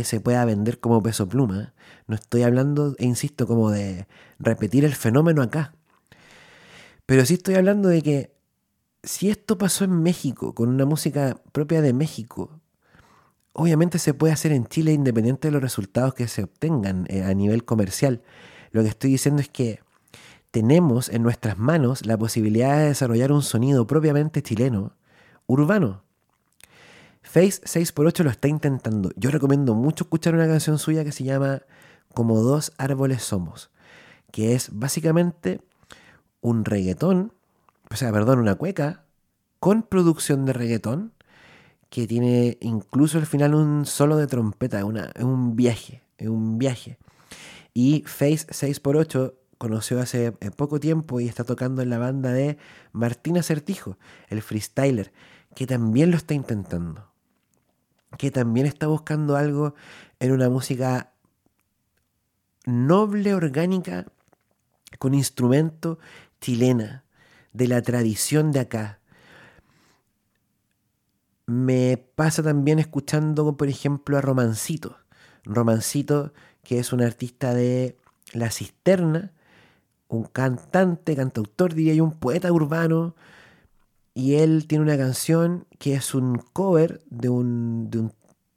se 0.05 0.21
pueda 0.21 0.45
vender 0.45 0.79
como 0.79 1.03
peso 1.03 1.27
pluma. 1.27 1.73
No 2.07 2.17
estoy 2.17 2.43
hablando, 2.43 2.95
e 2.99 3.07
insisto, 3.07 3.47
como 3.47 3.71
de 3.71 4.07
repetir 4.39 4.85
el 4.85 4.95
fenómeno 4.95 5.41
acá. 5.41 5.73
Pero 7.07 7.25
sí 7.25 7.35
estoy 7.35 7.55
hablando 7.55 7.89
de 7.89 8.03
que 8.03 8.37
si 9.03 9.31
esto 9.31 9.57
pasó 9.57 9.85
en 9.85 10.03
México, 10.03 10.55
con 10.55 10.69
una 10.69 10.85
música 10.85 11.41
propia 11.53 11.81
de 11.81 11.95
México, 11.95 12.61
obviamente 13.55 13.99
se 13.99 14.13
puede 14.13 14.35
hacer 14.35 14.53
en 14.53 14.67
Chile 14.67 14.93
independiente 14.93 15.49
de 15.49 15.53
los 15.53 15.63
resultados 15.63 16.13
que 16.13 16.29
se 16.29 16.43
obtengan 16.43 17.07
eh, 17.09 17.23
a 17.23 17.33
nivel 17.33 17.65
comercial. 17.65 18.21
Lo 18.73 18.83
que 18.83 18.91
estoy 18.91 19.13
diciendo 19.13 19.41
es 19.41 19.49
que 19.49 19.81
tenemos 20.51 21.09
en 21.09 21.23
nuestras 21.23 21.57
manos 21.57 22.05
la 22.05 22.19
posibilidad 22.19 22.77
de 22.77 22.89
desarrollar 22.89 23.33
un 23.33 23.43
sonido 23.43 23.87
propiamente 23.87 24.43
chileno, 24.43 24.93
urbano, 25.47 26.03
Face 27.27 27.61
6x8 27.63 28.23
lo 28.23 28.31
está 28.31 28.47
intentando. 28.47 29.11
Yo 29.17 29.31
recomiendo 29.31 29.75
mucho 29.75 30.05
escuchar 30.05 30.35
una 30.35 30.47
canción 30.47 30.79
suya 30.79 31.05
que 31.05 31.11
se 31.11 31.25
llama 31.25 31.63
Como 32.15 32.41
dos 32.41 32.73
árboles 32.79 33.25
somos, 33.25 33.69
que 34.31 34.55
es 34.55 34.71
básicamente 34.73 35.61
un 36.41 36.65
reggaetón, 36.65 37.33
o 37.91 37.97
sea, 37.97 38.13
perdón, 38.13 38.39
una 38.39 38.55
cueca 38.55 39.05
con 39.59 39.83
producción 39.83 40.47
de 40.47 40.53
reggaetón 40.53 41.13
que 41.91 42.07
tiene 42.07 42.59
incluso 42.61 43.19
al 43.19 43.27
final 43.27 43.55
un 43.57 43.87
solo 43.87 44.17
de 44.17 44.29
trompeta, 44.29 44.85
una, 44.85 45.13
un 45.19 45.57
viaje, 45.57 46.05
un 46.21 46.59
viaje. 46.59 46.97
Y 47.75 48.05
Face 48.07 48.47
6x8 48.47 49.35
conoció 49.59 50.01
hace 50.01 50.27
eh, 50.27 50.51
poco 50.57 50.79
tiempo 50.79 51.19
y 51.19 51.27
está 51.27 51.43
tocando 51.43 51.83
en 51.83 51.91
la 51.91 51.99
banda 51.99 52.33
de 52.33 52.57
Martina 52.93 53.43
Certijo, 53.43 53.99
el 54.29 54.43
freestyler, 54.43 55.13
que 55.57 55.67
también 55.67 56.13
lo 56.13 56.17
está 56.17 56.33
intentando 56.33 57.16
que 58.19 58.31
también 58.31 58.67
está 58.67 58.87
buscando 58.87 59.37
algo 59.37 59.75
en 60.21 60.33
una 60.33 60.49
música 60.49 61.13
noble, 62.65 63.35
orgánica, 63.35 64.07
con 64.99 65.15
instrumento 65.15 65.99
chilena, 66.41 67.05
de 67.53 67.69
la 67.69 67.81
tradición 67.83 68.53
de 68.53 68.61
acá. 68.61 68.99
Me 71.47 71.97
pasa 71.97 72.43
también 72.43 72.79
escuchando, 72.79 73.57
por 73.57 73.69
ejemplo, 73.69 74.19
a 74.19 74.21
Romancito. 74.21 74.99
Romancito, 75.45 76.33
que 76.63 76.79
es 76.79 76.93
un 76.93 77.03
artista 77.03 77.55
de 77.55 77.97
La 78.33 78.51
Cisterna, 78.51 79.33
un 80.09 80.25
cantante, 80.25 81.17
cantautor, 81.17 81.75
diría 81.75 81.95
yo, 81.95 82.05
un 82.05 82.19
poeta 82.19 82.53
urbano, 82.53 83.15
y 84.17 84.37
él 84.37 84.67
tiene 84.67 84.83
una 84.83 84.97
canción 84.97 85.67
que 85.79 85.93
es 85.93 86.15
un 86.15 86.39
cover 86.55 87.03
de 87.11 87.29
un, 87.29 87.91
de 87.91 87.99
un 87.99 88.13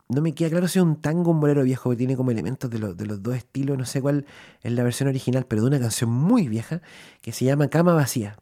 no 0.07 0.21
me 0.21 0.33
queda 0.33 0.49
claro 0.49 0.69
si 0.69 0.79
es 0.79 0.85
un 0.85 1.01
tango 1.01 1.33
bolero 1.33 1.63
viejo 1.63 1.89
que 1.89 1.97
tiene 1.97 2.15
como 2.15 2.31
elementos 2.31 2.69
de, 2.69 2.79
de, 2.95 3.05
los 3.05 3.21
dos 3.21 3.35
estilos, 3.35 3.77
no 3.77 3.85
sé 3.85 4.01
cuál 4.01 4.25
es 4.63 4.71
la 4.71 4.83
versión 4.83 5.09
original, 5.09 5.45
pero 5.45 5.61
de 5.61 5.67
una 5.67 5.79
canción 5.81 6.09
muy 6.11 6.47
vieja 6.47 6.81
que 7.21 7.33
se 7.33 7.43
llama 7.43 7.67
Cama 7.67 7.93
Vacía. 7.93 8.37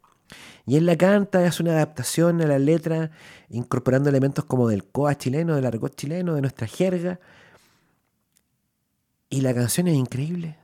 Y 0.64 0.76
él 0.76 0.86
la 0.86 0.96
canta, 0.96 1.44
es 1.44 1.58
una 1.58 1.72
adaptación 1.72 2.40
a 2.40 2.46
la 2.46 2.60
letra, 2.60 3.10
incorporando 3.48 4.08
elementos 4.10 4.44
como 4.44 4.68
del 4.68 4.84
coa 4.84 5.18
chileno, 5.18 5.56
del 5.56 5.66
argot 5.66 5.96
chileno, 5.96 6.36
de 6.36 6.40
nuestra 6.40 6.68
jerga. 6.68 7.18
Y 9.28 9.40
la 9.40 9.52
canción 9.54 9.88
es 9.88 9.96
increíble. 9.96 10.56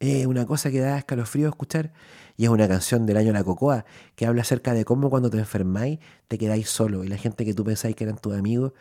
Es 0.00 0.26
una 0.26 0.46
cosa 0.46 0.70
que 0.70 0.80
da 0.80 0.98
escalofrío 0.98 1.48
escuchar. 1.48 1.92
Y 2.36 2.44
es 2.44 2.50
una 2.50 2.68
canción 2.68 3.04
del 3.04 3.16
año 3.16 3.32
La 3.32 3.42
Cocoa 3.42 3.84
que 4.14 4.26
habla 4.26 4.42
acerca 4.42 4.72
de 4.72 4.84
cómo 4.84 5.10
cuando 5.10 5.28
te 5.28 5.38
enfermáis 5.38 5.98
te 6.28 6.38
quedáis 6.38 6.70
solo. 6.70 7.02
Y 7.04 7.08
la 7.08 7.16
gente 7.16 7.44
que 7.44 7.54
tú 7.54 7.64
pensáis 7.64 7.96
que 7.96 8.04
eran 8.04 8.16
tus 8.18 8.34
amigos 8.34 8.72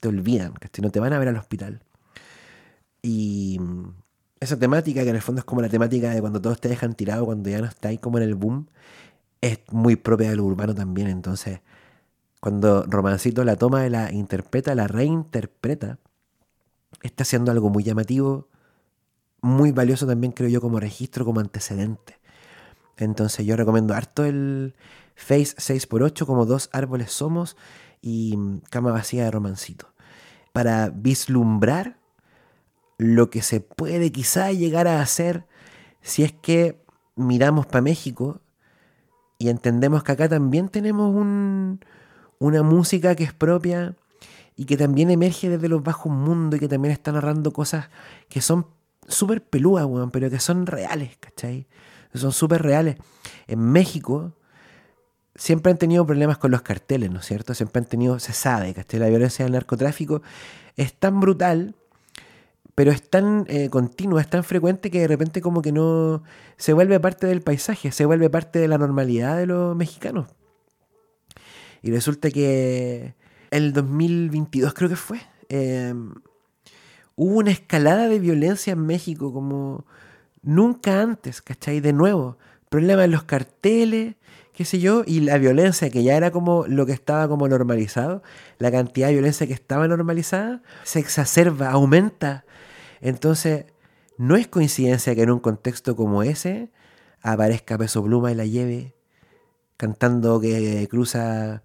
te 0.00 0.08
olvidan, 0.08 0.54
que 0.54 0.82
no 0.82 0.90
te 0.90 0.98
van 1.00 1.12
a 1.12 1.18
ver 1.18 1.28
al 1.28 1.36
hospital. 1.36 1.82
Y 3.02 3.60
esa 4.40 4.58
temática, 4.58 5.02
que 5.02 5.10
en 5.10 5.16
el 5.16 5.22
fondo 5.22 5.40
es 5.40 5.44
como 5.44 5.60
la 5.60 5.68
temática 5.68 6.10
de 6.10 6.20
cuando 6.20 6.40
todos 6.40 6.60
te 6.60 6.68
dejan 6.68 6.94
tirado, 6.94 7.26
cuando 7.26 7.50
ya 7.50 7.60
no 7.60 7.66
estáis 7.66 8.00
como 8.00 8.18
en 8.18 8.24
el 8.24 8.34
boom, 8.34 8.68
es 9.40 9.60
muy 9.70 9.96
propia 9.96 10.30
del 10.30 10.40
urbano 10.40 10.74
también. 10.74 11.08
Entonces, 11.08 11.60
cuando 12.40 12.84
Romancito 12.84 13.44
la 13.44 13.56
toma 13.56 13.86
y 13.86 13.90
la 13.90 14.12
interpreta, 14.12 14.74
la 14.74 14.88
reinterpreta, 14.88 15.98
está 17.02 17.22
haciendo 17.22 17.52
algo 17.52 17.70
muy 17.70 17.84
llamativo 17.84 18.48
muy 19.42 19.72
valioso 19.72 20.06
también, 20.06 20.32
creo 20.32 20.48
yo, 20.48 20.60
como 20.60 20.80
registro, 20.80 21.24
como 21.24 21.40
antecedente. 21.40 22.18
Entonces 22.96 23.44
yo 23.44 23.56
recomiendo 23.56 23.94
harto 23.94 24.24
el 24.24 24.74
Face 25.14 25.56
6x8 25.56 26.24
como 26.24 26.46
dos 26.46 26.70
árboles 26.72 27.12
somos 27.12 27.56
y 28.00 28.38
cama 28.70 28.92
vacía 28.92 29.24
de 29.24 29.30
romancito. 29.30 29.92
Para 30.52 30.90
vislumbrar 30.90 31.98
lo 32.98 33.30
que 33.30 33.42
se 33.42 33.60
puede 33.60 34.12
quizá 34.12 34.52
llegar 34.52 34.86
a 34.86 35.00
hacer 35.00 35.46
si 36.00 36.22
es 36.22 36.32
que 36.32 36.82
miramos 37.16 37.66
para 37.66 37.82
México 37.82 38.40
y 39.38 39.48
entendemos 39.48 40.04
que 40.04 40.12
acá 40.12 40.28
también 40.28 40.68
tenemos 40.68 41.14
un, 41.14 41.80
una 42.38 42.62
música 42.62 43.14
que 43.14 43.24
es 43.24 43.32
propia 43.32 43.96
y 44.56 44.66
que 44.66 44.76
también 44.76 45.10
emerge 45.10 45.48
desde 45.48 45.68
los 45.68 45.82
bajos 45.82 46.12
mundos 46.12 46.58
y 46.58 46.60
que 46.60 46.68
también 46.68 46.92
está 46.92 47.12
narrando 47.12 47.52
cosas 47.52 47.88
que 48.28 48.40
son 48.40 48.66
súper 49.12 49.44
pelúas, 49.44 49.84
weón, 49.84 50.10
pero 50.10 50.30
que 50.30 50.40
son 50.40 50.66
reales, 50.66 51.16
¿cachai? 51.18 51.66
Son 52.14 52.32
súper 52.32 52.62
reales. 52.62 52.96
En 53.46 53.60
México, 53.60 54.34
siempre 55.34 55.72
han 55.72 55.78
tenido 55.78 56.06
problemas 56.06 56.38
con 56.38 56.50
los 56.50 56.62
carteles, 56.62 57.10
¿no 57.10 57.20
es 57.20 57.26
cierto? 57.26 57.54
Siempre 57.54 57.80
han 57.80 57.86
tenido, 57.86 58.18
se 58.18 58.32
sabe, 58.32 58.74
que 58.74 58.98
La 58.98 59.08
violencia 59.08 59.44
del 59.44 59.52
narcotráfico 59.52 60.22
es 60.76 60.94
tan 60.94 61.20
brutal, 61.20 61.74
pero 62.74 62.90
es 62.90 63.08
tan 63.08 63.44
eh, 63.48 63.68
continua, 63.70 64.20
es 64.20 64.28
tan 64.28 64.44
frecuente 64.44 64.90
que 64.90 65.00
de 65.00 65.08
repente 65.08 65.40
como 65.40 65.62
que 65.62 65.72
no 65.72 66.22
se 66.56 66.72
vuelve 66.72 66.98
parte 67.00 67.26
del 67.26 67.42
paisaje, 67.42 67.92
se 67.92 68.06
vuelve 68.06 68.30
parte 68.30 68.58
de 68.58 68.68
la 68.68 68.78
normalidad 68.78 69.36
de 69.36 69.46
los 69.46 69.76
mexicanos. 69.76 70.28
Y 71.82 71.90
resulta 71.90 72.30
que 72.30 73.14
el 73.50 73.72
2022 73.72 74.72
creo 74.72 74.88
que 74.88 74.96
fue, 74.96 75.20
em, 75.48 76.14
hubo 77.22 77.38
una 77.38 77.52
escalada 77.52 78.08
de 78.08 78.18
violencia 78.18 78.72
en 78.72 78.84
México 78.84 79.32
como 79.32 79.86
nunca 80.42 81.00
antes, 81.00 81.40
¿cachai? 81.40 81.80
De 81.80 81.92
nuevo, 81.92 82.36
problemas 82.68 83.04
en 83.04 83.12
los 83.12 83.22
carteles, 83.22 84.16
qué 84.52 84.64
sé 84.64 84.80
yo, 84.80 85.04
y 85.06 85.20
la 85.20 85.38
violencia 85.38 85.88
que 85.88 86.02
ya 86.02 86.16
era 86.16 86.32
como 86.32 86.66
lo 86.66 86.84
que 86.84 86.92
estaba 86.92 87.28
como 87.28 87.46
normalizado, 87.48 88.22
la 88.58 88.72
cantidad 88.72 89.06
de 89.06 89.14
violencia 89.14 89.46
que 89.46 89.52
estaba 89.52 89.86
normalizada, 89.86 90.62
se 90.82 90.98
exacerba, 90.98 91.70
aumenta. 91.70 92.44
Entonces, 93.00 93.66
no 94.18 94.36
es 94.36 94.48
coincidencia 94.48 95.14
que 95.14 95.22
en 95.22 95.30
un 95.30 95.40
contexto 95.40 95.94
como 95.94 96.24
ese 96.24 96.72
aparezca 97.22 97.78
Peso 97.78 98.02
Pluma 98.02 98.32
y 98.32 98.34
la 98.34 98.46
lleve 98.46 98.96
cantando 99.76 100.40
que 100.40 100.86
cruza 100.90 101.62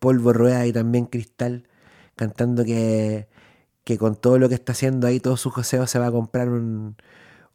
polvo, 0.00 0.32
rueda 0.32 0.66
y 0.66 0.72
también 0.72 1.06
cristal, 1.06 1.68
cantando 2.16 2.64
que, 2.64 3.28
que 3.86 3.98
con 3.98 4.16
todo 4.16 4.36
lo 4.40 4.48
que 4.48 4.56
está 4.56 4.72
haciendo 4.72 5.06
ahí, 5.06 5.20
todo 5.20 5.36
su 5.36 5.50
joseo 5.50 5.86
se 5.86 6.00
va 6.00 6.08
a 6.08 6.10
comprar 6.10 6.48
un, 6.48 6.96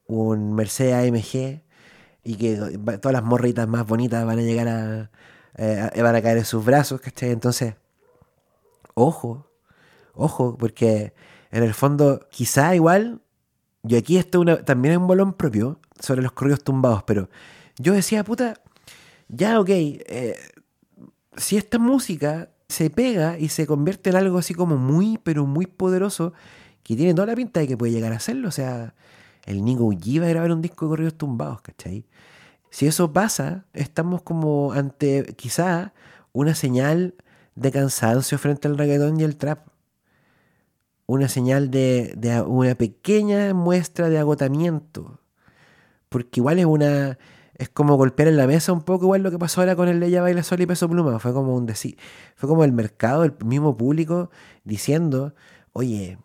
un 0.07 0.53
Mercedes 0.55 0.93
AMG 0.95 1.61
y 2.23 2.35
que 2.37 2.55
todas 3.01 3.11
las 3.11 3.21
morritas 3.21 3.67
más 3.67 3.85
bonitas 3.85 4.25
van 4.25 4.39
a 4.39 4.41
llegar 4.41 4.69
a, 4.69 5.11
eh, 5.57 6.01
van 6.01 6.15
a 6.15 6.21
caer 6.21 6.37
en 6.37 6.45
sus 6.45 6.63
brazos, 6.63 7.01
¿cachai? 7.01 7.31
Entonces, 7.31 7.75
ojo, 8.93 9.51
ojo, 10.13 10.55
porque 10.57 11.13
en 11.51 11.63
el 11.63 11.73
fondo, 11.73 12.25
quizá 12.29 12.75
igual, 12.75 13.21
yo 13.83 13.97
aquí 13.97 14.17
esto 14.17 14.45
también 14.63 14.93
es 14.93 14.99
un 14.99 15.07
bolón 15.07 15.33
propio 15.33 15.81
sobre 15.99 16.21
los 16.21 16.31
corridos 16.31 16.63
tumbados, 16.63 17.03
pero 17.03 17.29
yo 17.77 17.91
decía, 17.91 18.23
puta, 18.23 18.61
ya, 19.27 19.59
ok, 19.59 19.69
eh, 19.69 20.37
si 21.35 21.57
esta 21.57 21.77
música 21.77 22.51
se 22.71 22.89
pega 22.89 23.37
y 23.37 23.49
se 23.49 23.67
convierte 23.67 24.09
en 24.09 24.15
algo 24.15 24.37
así 24.37 24.53
como 24.53 24.77
muy, 24.77 25.19
pero 25.23 25.45
muy 25.45 25.67
poderoso, 25.67 26.33
que 26.83 26.95
tiene 26.95 27.13
toda 27.13 27.27
la 27.27 27.35
pinta 27.35 27.59
de 27.59 27.67
que 27.67 27.77
puede 27.77 27.91
llegar 27.93 28.13
a 28.13 28.17
hacerlo, 28.17 28.47
o 28.47 28.51
sea, 28.51 28.95
el 29.45 29.63
Nico 29.63 29.87
G 29.91 30.21
va 30.21 30.25
a 30.27 30.29
grabar 30.29 30.51
un 30.51 30.61
disco 30.61 30.85
de 30.85 30.89
corridos 30.89 31.15
tumbados, 31.15 31.61
¿cachai? 31.61 32.05
Si 32.71 32.87
eso 32.87 33.11
pasa, 33.11 33.65
estamos 33.73 34.21
como 34.21 34.71
ante 34.71 35.35
quizá 35.35 35.93
una 36.31 36.55
señal 36.55 37.15
de 37.55 37.71
cansancio 37.71 38.37
frente 38.37 38.67
al 38.67 38.77
reggaetón 38.77 39.19
y 39.19 39.23
el 39.23 39.35
trap. 39.35 39.67
Una 41.05 41.27
señal 41.27 41.69
de, 41.69 42.15
una 42.47 42.75
pequeña 42.75 43.53
muestra 43.53 44.09
de 44.09 44.17
agotamiento. 44.17 45.19
Porque 46.07 46.39
igual 46.39 46.59
es 46.59 46.65
una. 46.65 47.17
Es 47.61 47.69
como 47.69 47.95
golpear 47.95 48.27
en 48.27 48.37
la 48.37 48.47
mesa 48.47 48.73
un 48.73 48.81
poco, 48.81 49.05
igual 49.05 49.21
lo 49.21 49.29
que 49.29 49.37
pasó 49.37 49.61
ahora 49.61 49.75
con 49.75 49.87
el 49.87 49.99
Leya 49.99 50.23
Baila 50.23 50.41
Sol 50.41 50.61
y 50.61 50.65
Peso 50.65 50.89
Pluma. 50.89 51.19
Fue 51.19 51.31
como 51.31 51.55
un 51.55 51.67
decir. 51.67 51.95
Fue 52.35 52.49
como 52.49 52.63
el 52.63 52.71
mercado, 52.71 53.23
el 53.23 53.35
mismo 53.45 53.77
público, 53.77 54.31
diciendo, 54.63 55.35
oye, 55.71 56.17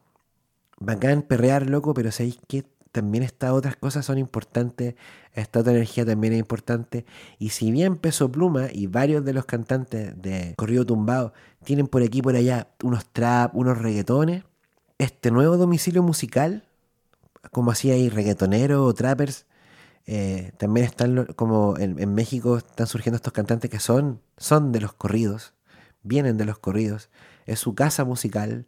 bacán 0.78 1.20
perrear, 1.20 1.68
loco, 1.68 1.92
pero 1.92 2.10
¿sabéis 2.10 2.38
qué? 2.48 2.64
también 2.90 3.22
estas 3.22 3.50
otras 3.50 3.76
cosas 3.76 4.06
son 4.06 4.16
importantes, 4.16 4.94
esta 5.34 5.60
otra 5.60 5.72
energía 5.72 6.06
también 6.06 6.32
es 6.32 6.38
importante. 6.38 7.04
Y 7.38 7.50
si 7.50 7.70
bien 7.70 7.96
Peso 7.96 8.32
Pluma 8.32 8.68
y 8.72 8.86
varios 8.86 9.22
de 9.22 9.34
los 9.34 9.44
cantantes 9.44 10.14
de 10.22 10.54
Corrido 10.56 10.86
Tumbado 10.86 11.34
tienen 11.64 11.88
por 11.88 12.02
aquí 12.02 12.20
y 12.20 12.22
por 12.22 12.34
allá 12.34 12.68
unos 12.82 13.04
trap, 13.12 13.54
unos 13.54 13.76
reggaetones, 13.76 14.44
este 14.96 15.30
nuevo 15.30 15.58
domicilio 15.58 16.02
musical, 16.02 16.64
como 17.50 17.72
así 17.72 17.90
hay 17.90 18.08
reggaetoneros 18.08 18.80
o 18.80 18.94
trappers, 18.94 19.44
eh, 20.06 20.52
también 20.58 20.86
están 20.86 21.26
como 21.36 21.76
en, 21.78 22.14
México 22.14 22.58
están 22.58 22.86
surgiendo 22.86 23.16
estos 23.16 23.32
cantantes 23.32 23.70
que 23.70 23.80
son, 23.80 24.20
son 24.36 24.72
de 24.72 24.80
los 24.80 24.92
corridos, 24.92 25.54
vienen 26.02 26.36
de 26.36 26.44
los 26.44 26.58
corridos, 26.58 27.10
es 27.46 27.58
su 27.58 27.74
casa 27.74 28.04
musical 28.04 28.66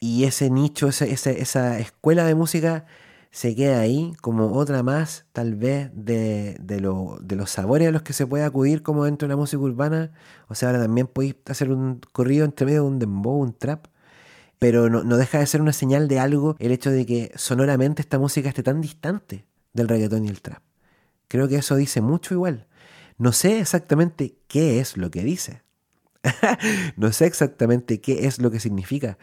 y 0.00 0.24
ese 0.24 0.50
nicho, 0.50 0.88
esa 0.88 1.78
escuela 1.78 2.24
de 2.24 2.34
música 2.34 2.86
se 3.30 3.54
queda 3.56 3.80
ahí 3.80 4.14
como 4.20 4.52
otra 4.52 4.82
más, 4.82 5.24
tal 5.32 5.54
vez, 5.54 5.90
de, 5.94 6.56
de, 6.60 6.80
los 6.80 7.50
sabores 7.50 7.88
a 7.88 7.90
los 7.90 8.02
que 8.02 8.12
se 8.12 8.26
puede 8.26 8.44
acudir 8.44 8.82
como 8.82 9.04
dentro 9.04 9.26
de 9.26 9.32
la 9.32 9.36
música 9.36 9.62
urbana. 9.62 10.12
O 10.48 10.54
sea, 10.54 10.68
ahora 10.68 10.82
también 10.82 11.06
podéis 11.06 11.36
hacer 11.46 11.70
un 11.72 12.00
corrido 12.12 12.44
entre 12.44 12.66
medio 12.66 12.82
de 12.82 12.88
un 12.88 12.98
dembow, 12.98 13.40
un 13.40 13.54
trap. 13.54 13.86
Pero 14.58 14.90
no, 14.90 15.02
no, 15.02 15.16
deja 15.16 15.38
de 15.38 15.46
ser 15.46 15.62
una 15.62 15.72
señal 15.72 16.08
de 16.08 16.20
algo 16.20 16.56
el 16.58 16.72
hecho 16.72 16.90
de 16.90 17.06
que 17.06 17.32
sonoramente 17.36 18.02
esta 18.02 18.18
música 18.18 18.48
esté 18.48 18.62
tan 18.62 18.80
distante 18.80 19.46
del 19.72 19.88
reggaetón 19.88 20.24
y 20.24 20.28
el 20.28 20.42
trap. 20.42 20.62
Creo 21.28 21.48
que 21.48 21.56
eso 21.56 21.76
dice 21.76 22.00
mucho 22.00 22.34
igual. 22.34 22.66
No 23.18 23.32
sé 23.32 23.60
exactamente 23.60 24.36
qué 24.48 24.80
es 24.80 24.96
lo 24.96 25.10
que 25.10 25.22
dice. 25.22 25.62
no 26.96 27.12
sé 27.12 27.26
exactamente 27.26 28.00
qué 28.00 28.26
es 28.26 28.40
lo 28.40 28.50
que 28.50 28.60
significa. 28.60 29.18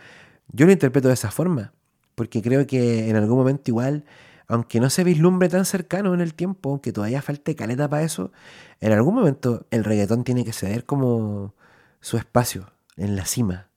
Yo 0.52 0.66
lo 0.66 0.72
interpreto 0.72 1.08
de 1.08 1.14
esa 1.14 1.32
forma 1.32 1.74
porque 2.20 2.42
creo 2.42 2.68
que 2.68 3.10
en 3.10 3.16
algún 3.16 3.38
momento 3.38 3.72
igual, 3.72 4.04
aunque 4.50 4.82
no 4.82 4.90
se 4.90 5.06
vislumbre 5.06 5.48
tan 5.48 5.64
cercano 5.64 6.14
en 6.14 6.20
el 6.20 6.34
tiempo, 6.34 6.70
aunque 6.70 6.92
todavía 6.92 7.22
falte 7.22 7.56
caleta 7.56 7.88
para 7.88 8.04
eso, 8.04 8.34
en 8.82 8.92
algún 8.92 9.16
momento 9.16 9.68
el 9.72 9.86
reggaetón 9.86 10.26
tiene 10.26 10.44
que 10.44 10.52
ceder 10.52 10.84
como 10.84 11.56
su 12.02 12.18
espacio 12.18 12.74
en 12.98 13.16
la 13.16 13.24
cima. 13.24 13.69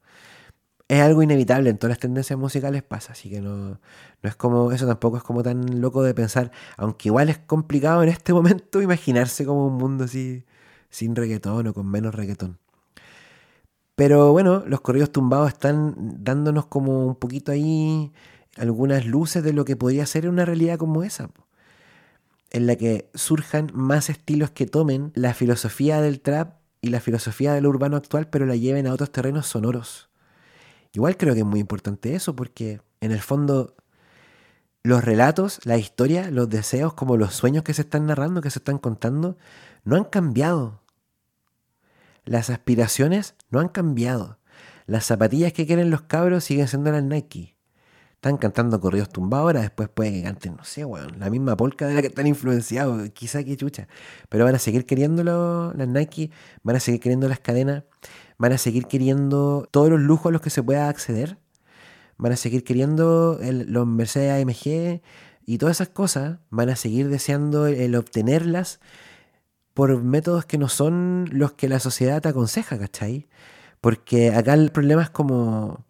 Es 0.87 1.01
algo 1.01 1.23
inevitable, 1.23 1.69
en 1.69 1.77
todas 1.77 1.91
las 1.91 1.99
tendencias 1.99 2.37
musicales 2.37 2.83
pasa, 2.83 3.13
así 3.13 3.29
que 3.29 3.41
no, 3.41 3.69
no 3.69 3.79
es 4.29 4.35
como, 4.35 4.71
eso 4.71 4.85
tampoco 4.85 5.17
es 5.17 5.23
como 5.23 5.41
tan 5.41 5.81
loco 5.81 6.03
de 6.03 6.13
pensar, 6.13 6.51
aunque 6.77 7.09
igual 7.09 7.29
es 7.29 7.39
complicado 7.39 8.03
en 8.03 8.09
este 8.09 8.33
momento 8.33 8.81
imaginarse 8.81 9.45
como 9.45 9.67
un 9.67 9.75
mundo 9.75 10.03
así, 10.05 10.45
sin 10.89 11.15
reggaetón 11.15 11.67
o 11.67 11.73
con 11.73 11.89
menos 11.89 12.13
reggaetón. 12.13 12.59
Pero 13.95 14.31
bueno, 14.31 14.63
los 14.65 14.81
corridos 14.81 15.11
tumbados 15.11 15.49
están 15.49 15.95
dándonos 16.23 16.65
como 16.65 17.05
un 17.05 17.15
poquito 17.15 17.51
ahí 17.51 18.11
algunas 18.57 19.05
luces 19.05 19.43
de 19.43 19.53
lo 19.53 19.65
que 19.65 19.75
podría 19.75 20.05
ser 20.05 20.27
una 20.27 20.45
realidad 20.45 20.77
como 20.77 21.03
esa, 21.03 21.29
en 22.51 22.67
la 22.67 22.75
que 22.75 23.09
surjan 23.13 23.71
más 23.73 24.09
estilos 24.09 24.51
que 24.51 24.65
tomen 24.65 25.11
la 25.15 25.33
filosofía 25.33 26.01
del 26.01 26.21
trap 26.21 26.57
y 26.81 26.89
la 26.89 26.99
filosofía 26.99 27.53
del 27.53 27.67
urbano 27.67 27.97
actual, 27.97 28.29
pero 28.29 28.45
la 28.45 28.55
lleven 28.55 28.87
a 28.87 28.93
otros 28.93 29.11
terrenos 29.11 29.47
sonoros. 29.47 30.09
Igual 30.93 31.17
creo 31.17 31.33
que 31.33 31.39
es 31.39 31.45
muy 31.45 31.59
importante 31.59 32.15
eso, 32.15 32.35
porque 32.35 32.81
en 33.01 33.11
el 33.11 33.19
fondo 33.19 33.75
los 34.83 35.03
relatos, 35.03 35.59
la 35.63 35.77
historia, 35.77 36.29
los 36.29 36.49
deseos, 36.49 36.93
como 36.93 37.17
los 37.17 37.33
sueños 37.33 37.63
que 37.63 37.73
se 37.73 37.81
están 37.83 38.05
narrando, 38.05 38.41
que 38.41 38.51
se 38.51 38.59
están 38.59 38.77
contando, 38.77 39.37
no 39.85 39.95
han 39.95 40.03
cambiado. 40.03 40.81
Las 42.25 42.49
aspiraciones 42.49 43.35
no 43.49 43.59
han 43.59 43.69
cambiado. 43.69 44.39
Las 44.85 45.05
zapatillas 45.05 45.53
que 45.53 45.65
quieren 45.65 45.89
los 45.89 46.01
cabros 46.01 46.43
siguen 46.43 46.67
siendo 46.67 46.91
las 46.91 47.03
Nike. 47.03 47.55
Están 48.15 48.37
cantando 48.37 48.79
corridos 48.79 49.09
tumbados 49.09 49.47
ahora, 49.47 49.61
después 49.61 49.89
puede 49.89 50.11
que 50.13 50.23
canten, 50.23 50.55
no 50.55 50.63
sé, 50.63 50.85
weón, 50.85 51.19
la 51.19 51.29
misma 51.29 51.57
polka 51.57 51.87
de 51.87 51.93
la 51.95 52.01
que 52.01 52.07
están 52.07 52.27
influenciados, 52.27 53.09
quizá 53.09 53.43
que 53.43 53.57
chucha. 53.57 53.87
Pero 54.29 54.45
van 54.45 54.55
a 54.55 54.59
seguir 54.59 54.85
queriendo 54.85 55.23
las 55.23 55.87
Nike, 55.87 56.31
van 56.61 56.77
a 56.77 56.79
seguir 56.79 57.01
queriendo 57.01 57.27
las 57.27 57.39
cadenas, 57.39 57.83
van 58.37 58.53
a 58.53 58.57
seguir 58.57 58.87
queriendo 58.87 59.67
todos 59.71 59.89
los 59.89 59.99
lujos 59.99 60.27
a 60.29 60.31
los 60.33 60.41
que 60.41 60.49
se 60.49 60.63
pueda 60.63 60.89
acceder, 60.89 61.37
van 62.17 62.31
a 62.31 62.35
seguir 62.37 62.63
queriendo 62.63 63.39
los 63.41 63.87
Mercedes 63.87 64.41
AMG 64.41 65.01
y 65.45 65.57
todas 65.57 65.77
esas 65.77 65.89
cosas, 65.89 66.39
van 66.49 66.69
a 66.69 66.75
seguir 66.75 67.09
deseando 67.09 67.67
el 67.67 67.95
obtenerlas 67.95 68.79
por 69.73 70.01
métodos 70.03 70.45
que 70.45 70.57
no 70.57 70.69
son 70.69 71.29
los 71.31 71.53
que 71.53 71.67
la 71.67 71.79
sociedad 71.79 72.21
te 72.21 72.29
aconseja, 72.29 72.77
¿cachai? 72.77 73.27
Porque 73.81 74.31
acá 74.31 74.53
el 74.53 74.71
problema 74.71 75.03
es 75.03 75.09
como 75.09 75.83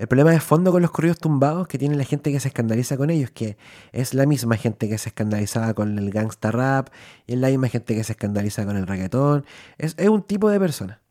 el 0.00 0.08
problema 0.08 0.30
de 0.30 0.40
fondo 0.40 0.72
con 0.72 0.80
los 0.80 0.90
corridos 0.92 1.18
tumbados 1.18 1.68
que 1.68 1.76
tiene 1.76 1.94
la 1.94 2.04
gente 2.04 2.32
que 2.32 2.40
se 2.40 2.48
escandaliza 2.48 2.96
con 2.96 3.10
ellos, 3.10 3.30
que 3.30 3.58
es 3.92 4.14
la 4.14 4.24
misma 4.24 4.56
gente 4.56 4.88
que 4.88 4.96
se 4.96 5.10
escandalizaba 5.10 5.74
con 5.74 5.98
el 5.98 6.10
gangsta 6.10 6.50
rap, 6.50 6.88
y 7.26 7.34
es 7.34 7.38
la 7.38 7.48
misma 7.48 7.68
gente 7.68 7.94
que 7.94 8.02
se 8.02 8.12
escandaliza 8.12 8.64
con 8.64 8.78
el 8.78 8.86
reggaetón. 8.86 9.44
Es, 9.76 9.94
un 10.08 10.22
tipo 10.22 10.48
de 10.48 10.58
persona. 10.58 11.02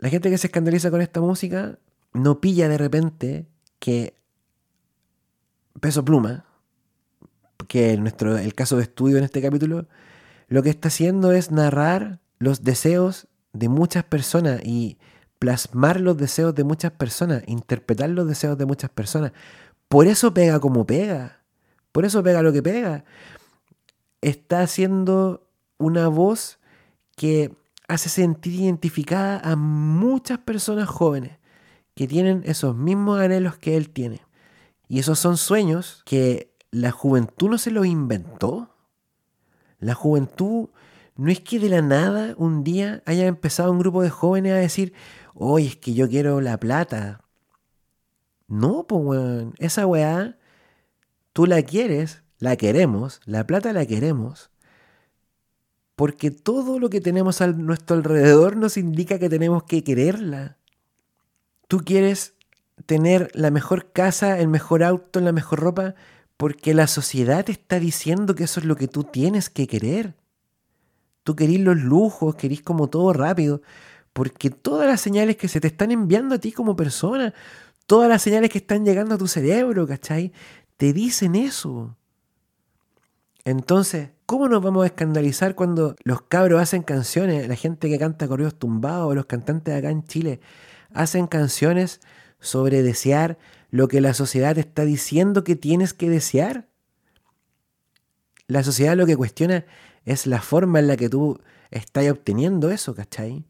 La 0.00 0.08
gente 0.08 0.30
que 0.30 0.38
se 0.38 0.46
escandaliza 0.46 0.90
con 0.90 1.02
esta 1.02 1.20
música 1.20 1.78
no 2.14 2.40
pilla 2.40 2.70
de 2.70 2.78
repente 2.78 3.46
que 3.78 4.14
Peso 5.78 6.02
Pluma, 6.02 6.46
que 7.68 7.98
nuestro, 7.98 8.38
el 8.38 8.54
caso 8.54 8.78
de 8.78 8.84
estudio 8.84 9.18
en 9.18 9.24
este 9.24 9.42
capítulo, 9.42 9.86
lo 10.48 10.62
que 10.62 10.70
está 10.70 10.88
haciendo 10.88 11.32
es 11.32 11.50
narrar 11.50 12.18
los 12.38 12.64
deseos 12.64 13.28
de 13.52 13.68
muchas 13.68 14.02
personas 14.04 14.62
y 14.64 14.96
plasmar 15.38 16.00
los 16.00 16.16
deseos 16.16 16.54
de 16.54 16.64
muchas 16.64 16.92
personas, 16.92 17.42
interpretar 17.46 18.08
los 18.08 18.26
deseos 18.26 18.56
de 18.56 18.64
muchas 18.64 18.88
personas. 18.90 19.32
Por 19.88 20.06
eso 20.06 20.32
pega 20.32 20.60
como 20.60 20.86
pega. 20.86 21.42
Por 21.92 22.06
eso 22.06 22.22
pega 22.22 22.40
lo 22.40 22.54
que 22.54 22.62
pega. 22.62 23.04
Está 24.22 24.62
haciendo 24.62 25.46
una 25.76 26.08
voz 26.08 26.58
que 27.16 27.54
hace 27.90 28.08
sentir 28.08 28.54
identificada 28.54 29.40
a 29.40 29.56
muchas 29.56 30.38
personas 30.38 30.88
jóvenes 30.88 31.38
que 31.94 32.06
tienen 32.06 32.42
esos 32.46 32.76
mismos 32.76 33.20
anhelos 33.20 33.58
que 33.58 33.76
él 33.76 33.90
tiene. 33.90 34.22
Y 34.88 35.00
esos 35.00 35.18
son 35.18 35.36
sueños 35.36 36.02
que 36.06 36.54
la 36.70 36.92
juventud 36.92 37.50
no 37.50 37.58
se 37.58 37.72
los 37.72 37.86
inventó. 37.86 38.76
La 39.80 39.94
juventud 39.94 40.68
no 41.16 41.30
es 41.30 41.40
que 41.40 41.58
de 41.58 41.68
la 41.68 41.82
nada 41.82 42.34
un 42.36 42.62
día 42.62 43.02
haya 43.06 43.26
empezado 43.26 43.72
un 43.72 43.80
grupo 43.80 44.02
de 44.02 44.10
jóvenes 44.10 44.52
a 44.52 44.56
decir, 44.56 44.92
oye, 45.34 45.66
es 45.66 45.76
que 45.76 45.92
yo 45.94 46.08
quiero 46.08 46.40
la 46.40 46.58
plata. 46.58 47.24
No, 48.46 48.86
pues. 48.86 49.46
Esa 49.58 49.84
weá, 49.84 50.38
tú 51.32 51.46
la 51.46 51.62
quieres, 51.62 52.22
la 52.38 52.56
queremos, 52.56 53.20
la 53.24 53.46
plata 53.46 53.72
la 53.72 53.84
queremos, 53.84 54.49
porque 56.00 56.30
todo 56.30 56.78
lo 56.78 56.88
que 56.88 57.02
tenemos 57.02 57.42
a 57.42 57.48
nuestro 57.48 57.94
alrededor 57.94 58.56
nos 58.56 58.78
indica 58.78 59.18
que 59.18 59.28
tenemos 59.28 59.64
que 59.64 59.84
quererla. 59.84 60.56
Tú 61.68 61.80
quieres 61.84 62.32
tener 62.86 63.30
la 63.34 63.50
mejor 63.50 63.92
casa, 63.92 64.38
el 64.38 64.48
mejor 64.48 64.82
auto, 64.82 65.20
la 65.20 65.32
mejor 65.32 65.60
ropa, 65.60 65.94
porque 66.38 66.72
la 66.72 66.86
sociedad 66.86 67.44
te 67.44 67.52
está 67.52 67.78
diciendo 67.78 68.34
que 68.34 68.44
eso 68.44 68.60
es 68.60 68.66
lo 68.66 68.76
que 68.76 68.88
tú 68.88 69.04
tienes 69.04 69.50
que 69.50 69.66
querer. 69.66 70.14
Tú 71.22 71.36
querís 71.36 71.60
los 71.60 71.76
lujos, 71.76 72.34
querís 72.34 72.62
como 72.62 72.88
todo 72.88 73.12
rápido, 73.12 73.60
porque 74.14 74.48
todas 74.48 74.86
las 74.86 75.02
señales 75.02 75.36
que 75.36 75.48
se 75.48 75.60
te 75.60 75.66
están 75.66 75.90
enviando 75.90 76.36
a 76.36 76.38
ti 76.38 76.50
como 76.50 76.76
persona, 76.76 77.34
todas 77.84 78.08
las 78.08 78.22
señales 78.22 78.48
que 78.48 78.56
están 78.56 78.86
llegando 78.86 79.16
a 79.16 79.18
tu 79.18 79.28
cerebro, 79.28 79.86
¿cachai? 79.86 80.32
Te 80.78 80.94
dicen 80.94 81.34
eso. 81.34 81.94
Entonces, 83.44 84.10
¿cómo 84.26 84.48
nos 84.48 84.62
vamos 84.62 84.84
a 84.84 84.86
escandalizar 84.86 85.54
cuando 85.54 85.96
los 86.04 86.22
cabros 86.22 86.60
hacen 86.60 86.82
canciones, 86.82 87.48
la 87.48 87.56
gente 87.56 87.88
que 87.88 87.98
canta 87.98 88.28
corridos 88.28 88.58
tumbados, 88.58 89.14
los 89.14 89.26
cantantes 89.26 89.74
acá 89.74 89.90
en 89.90 90.04
Chile, 90.04 90.40
hacen 90.92 91.26
canciones 91.26 92.00
sobre 92.38 92.82
desear 92.82 93.38
lo 93.70 93.88
que 93.88 94.00
la 94.00 94.14
sociedad 94.14 94.54
te 94.54 94.60
está 94.60 94.84
diciendo 94.84 95.44
que 95.44 95.56
tienes 95.56 95.94
que 95.94 96.10
desear? 96.10 96.68
La 98.46 98.62
sociedad 98.62 98.96
lo 98.96 99.06
que 99.06 99.16
cuestiona 99.16 99.64
es 100.04 100.26
la 100.26 100.42
forma 100.42 100.80
en 100.80 100.88
la 100.88 100.96
que 100.96 101.08
tú 101.08 101.40
estás 101.70 102.10
obteniendo 102.10 102.70
eso, 102.70 102.94
¿cachai? 102.94 103.44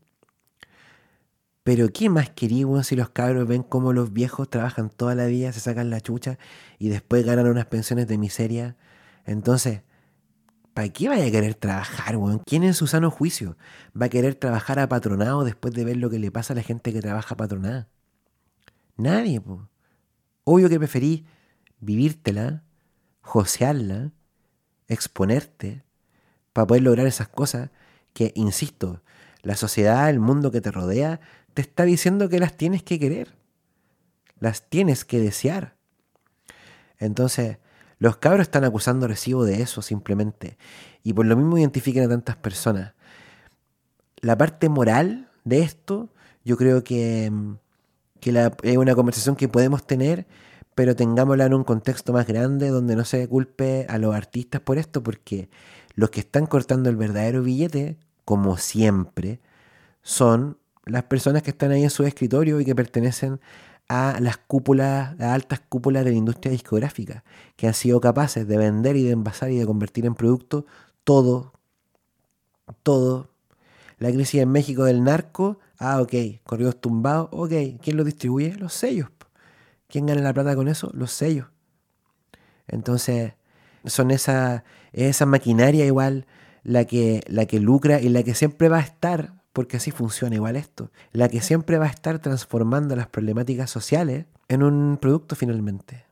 Pero 1.63 1.89
¿qué 1.93 2.09
más 2.09 2.31
queríamos 2.31 2.87
si 2.87 2.97
los 2.97 3.11
cabros 3.11 3.47
ven 3.47 3.63
cómo 3.63 3.93
los 3.93 4.13
viejos 4.13 4.49
trabajan 4.49 4.91
toda 4.91 5.15
la 5.15 5.27
vida, 5.27 5.53
se 5.53 5.61
sacan 5.61 5.91
la 5.91 6.01
chucha 6.01 6.39
y 6.79 6.89
después 6.89 7.25
ganan 7.25 7.47
unas 7.49 7.67
pensiones 7.67 8.09
de 8.09 8.19
miseria? 8.19 8.77
Entonces, 9.31 9.83
¿para 10.75 10.89
qué 10.89 11.09
vaya 11.09 11.25
a 11.25 11.31
querer 11.31 11.55
trabajar, 11.55 12.17
weón? 12.17 12.43
¿Quién 12.45 12.65
en 12.65 12.75
su 12.75 12.89
sano 12.89 13.13
juicio 13.13 13.57
va 13.99 14.07
a 14.07 14.09
querer 14.09 14.35
trabajar 14.35 14.81
a 14.81 14.89
patronado 14.89 15.45
después 15.45 15.73
de 15.73 15.85
ver 15.85 15.99
lo 15.99 16.11
que 16.11 16.19
le 16.19 16.33
pasa 16.33 16.53
a 16.53 16.57
la 16.57 16.65
gente 16.65 16.93
que 16.93 17.01
trabaja 17.01 17.37
patronada? 17.37 17.87
Nadie, 18.97 19.41
po. 19.41 19.69
Obvio 20.43 20.69
que 20.69 20.81
preferí 20.81 21.27
vivírtela, 21.79 22.65
josearla, 23.21 24.11
exponerte, 24.89 25.85
para 26.53 26.67
poder 26.67 26.83
lograr 26.83 27.07
esas 27.07 27.29
cosas 27.29 27.71
que, 28.13 28.33
insisto, 28.35 29.01
la 29.43 29.55
sociedad, 29.55 30.11
el 30.11 30.19
mundo 30.19 30.51
que 30.51 30.61
te 30.61 30.73
rodea, 30.73 31.21
te 31.55 31.63
está 31.63 31.85
diciendo 31.85 32.29
que 32.29 32.41
las 32.41 32.57
tienes 32.57 32.83
que 32.83 32.99
querer, 32.99 33.37
las 34.41 34.69
tienes 34.69 35.05
que 35.05 35.21
desear. 35.21 35.77
Entonces, 36.99 37.59
los 38.01 38.17
cabros 38.17 38.43
están 38.43 38.65
acusando 38.65 39.07
recibo 39.07 39.45
de 39.45 39.63
eso 39.63 39.83
simplemente. 39.83 40.57
Y 41.05 41.13
por 41.13 41.27
lo 41.27 41.37
mismo 41.37 41.59
identifican 41.59 42.05
a 42.05 42.09
tantas 42.09 42.35
personas. 42.35 42.95
La 44.23 44.37
parte 44.37 44.69
moral 44.69 45.31
de 45.45 45.61
esto, 45.61 46.09
yo 46.43 46.57
creo 46.57 46.83
que, 46.83 47.31
que 48.19 48.51
es 48.63 48.77
una 48.79 48.95
conversación 48.95 49.37
que 49.37 49.49
podemos 49.49 49.87
tener, 49.87 50.27
pero 50.75 50.97
tengámosla 50.97 51.45
en 51.45 51.53
un 51.53 51.63
contexto 51.63 52.15
más 52.15 52.27
grande 52.27 52.69
donde 52.69 52.97
no 52.97 53.05
se 53.05 53.29
culpe 53.29 53.87
a 53.89 53.99
los 53.99 54.15
artistas 54.15 54.63
por 54.63 54.79
esto, 54.79 55.03
porque 55.03 55.51
los 55.95 56.09
que 56.09 56.21
están 56.21 56.47
cortando 56.47 56.89
el 56.89 56.97
verdadero 56.97 57.43
billete, 57.43 57.99
como 58.25 58.57
siempre, 58.57 59.41
son 60.01 60.57
las 60.87 61.03
personas 61.03 61.43
que 61.43 61.51
están 61.51 61.71
ahí 61.71 61.83
en 61.83 61.91
su 61.91 62.05
escritorio 62.05 62.61
y 62.61 62.65
que 62.65 62.75
pertenecen 62.75 63.41
a 63.93 64.21
las 64.21 64.37
cúpulas, 64.37 65.21
a 65.21 65.35
altas 65.35 65.59
cúpulas 65.69 66.05
de 66.05 66.13
la 66.13 66.17
industria 66.17 66.53
discográfica, 66.53 67.25
que 67.57 67.67
han 67.67 67.75
sido 67.75 68.01
capaces 68.01 68.47
de 68.47 68.57
vender 68.57 68.95
y 68.95 69.03
de 69.03 69.11
envasar 69.11 69.51
y 69.51 69.59
de 69.59 69.67
convertir 69.67 70.07
en 70.07 70.15
producto 70.15 70.65
todo, 71.03 71.53
todo. 72.85 73.31
La 73.99 74.13
crisis 74.13 74.43
en 74.43 74.53
México 74.53 74.85
del 74.85 75.03
narco, 75.03 75.59
ah, 75.77 76.01
ok, 76.01 76.15
corridos 76.45 76.81
tumbados, 76.81 77.31
ok, 77.33 77.53
¿quién 77.83 77.97
lo 77.97 78.05
distribuye? 78.05 78.55
Los 78.55 78.75
sellos. 78.75 79.09
¿Quién 79.89 80.07
gana 80.07 80.21
la 80.21 80.33
plata 80.33 80.55
con 80.55 80.69
eso? 80.69 80.93
Los 80.95 81.11
sellos. 81.11 81.49
Entonces, 82.69 83.33
son 83.87 84.13
esa, 84.13 84.63
esa 84.93 85.27
maquinaria 85.27 85.85
igual 85.85 86.27
la 86.63 86.85
que, 86.85 87.25
la 87.27 87.47
que 87.47 87.59
lucra 87.59 88.01
y 88.01 88.09
la 88.09 88.23
que 88.23 88.37
siempre 88.37 88.69
va 88.69 88.77
a 88.77 88.83
estar 88.83 89.40
porque 89.53 89.77
así 89.77 89.91
funciona 89.91 90.37
igual 90.37 90.57
esto, 90.57 90.91
la 91.13 91.29
que 91.29 91.41
siempre 91.41 91.79
va 91.79 91.87
a 91.87 91.91
estar 91.91 92.19
transformando 92.21 92.95
las 92.95 93.09
problemáticas 93.09 93.71
sociales 93.71 94.27
en 94.49 94.63
un 94.63 94.99
producto 95.01 95.35
finalmente. 95.37 96.05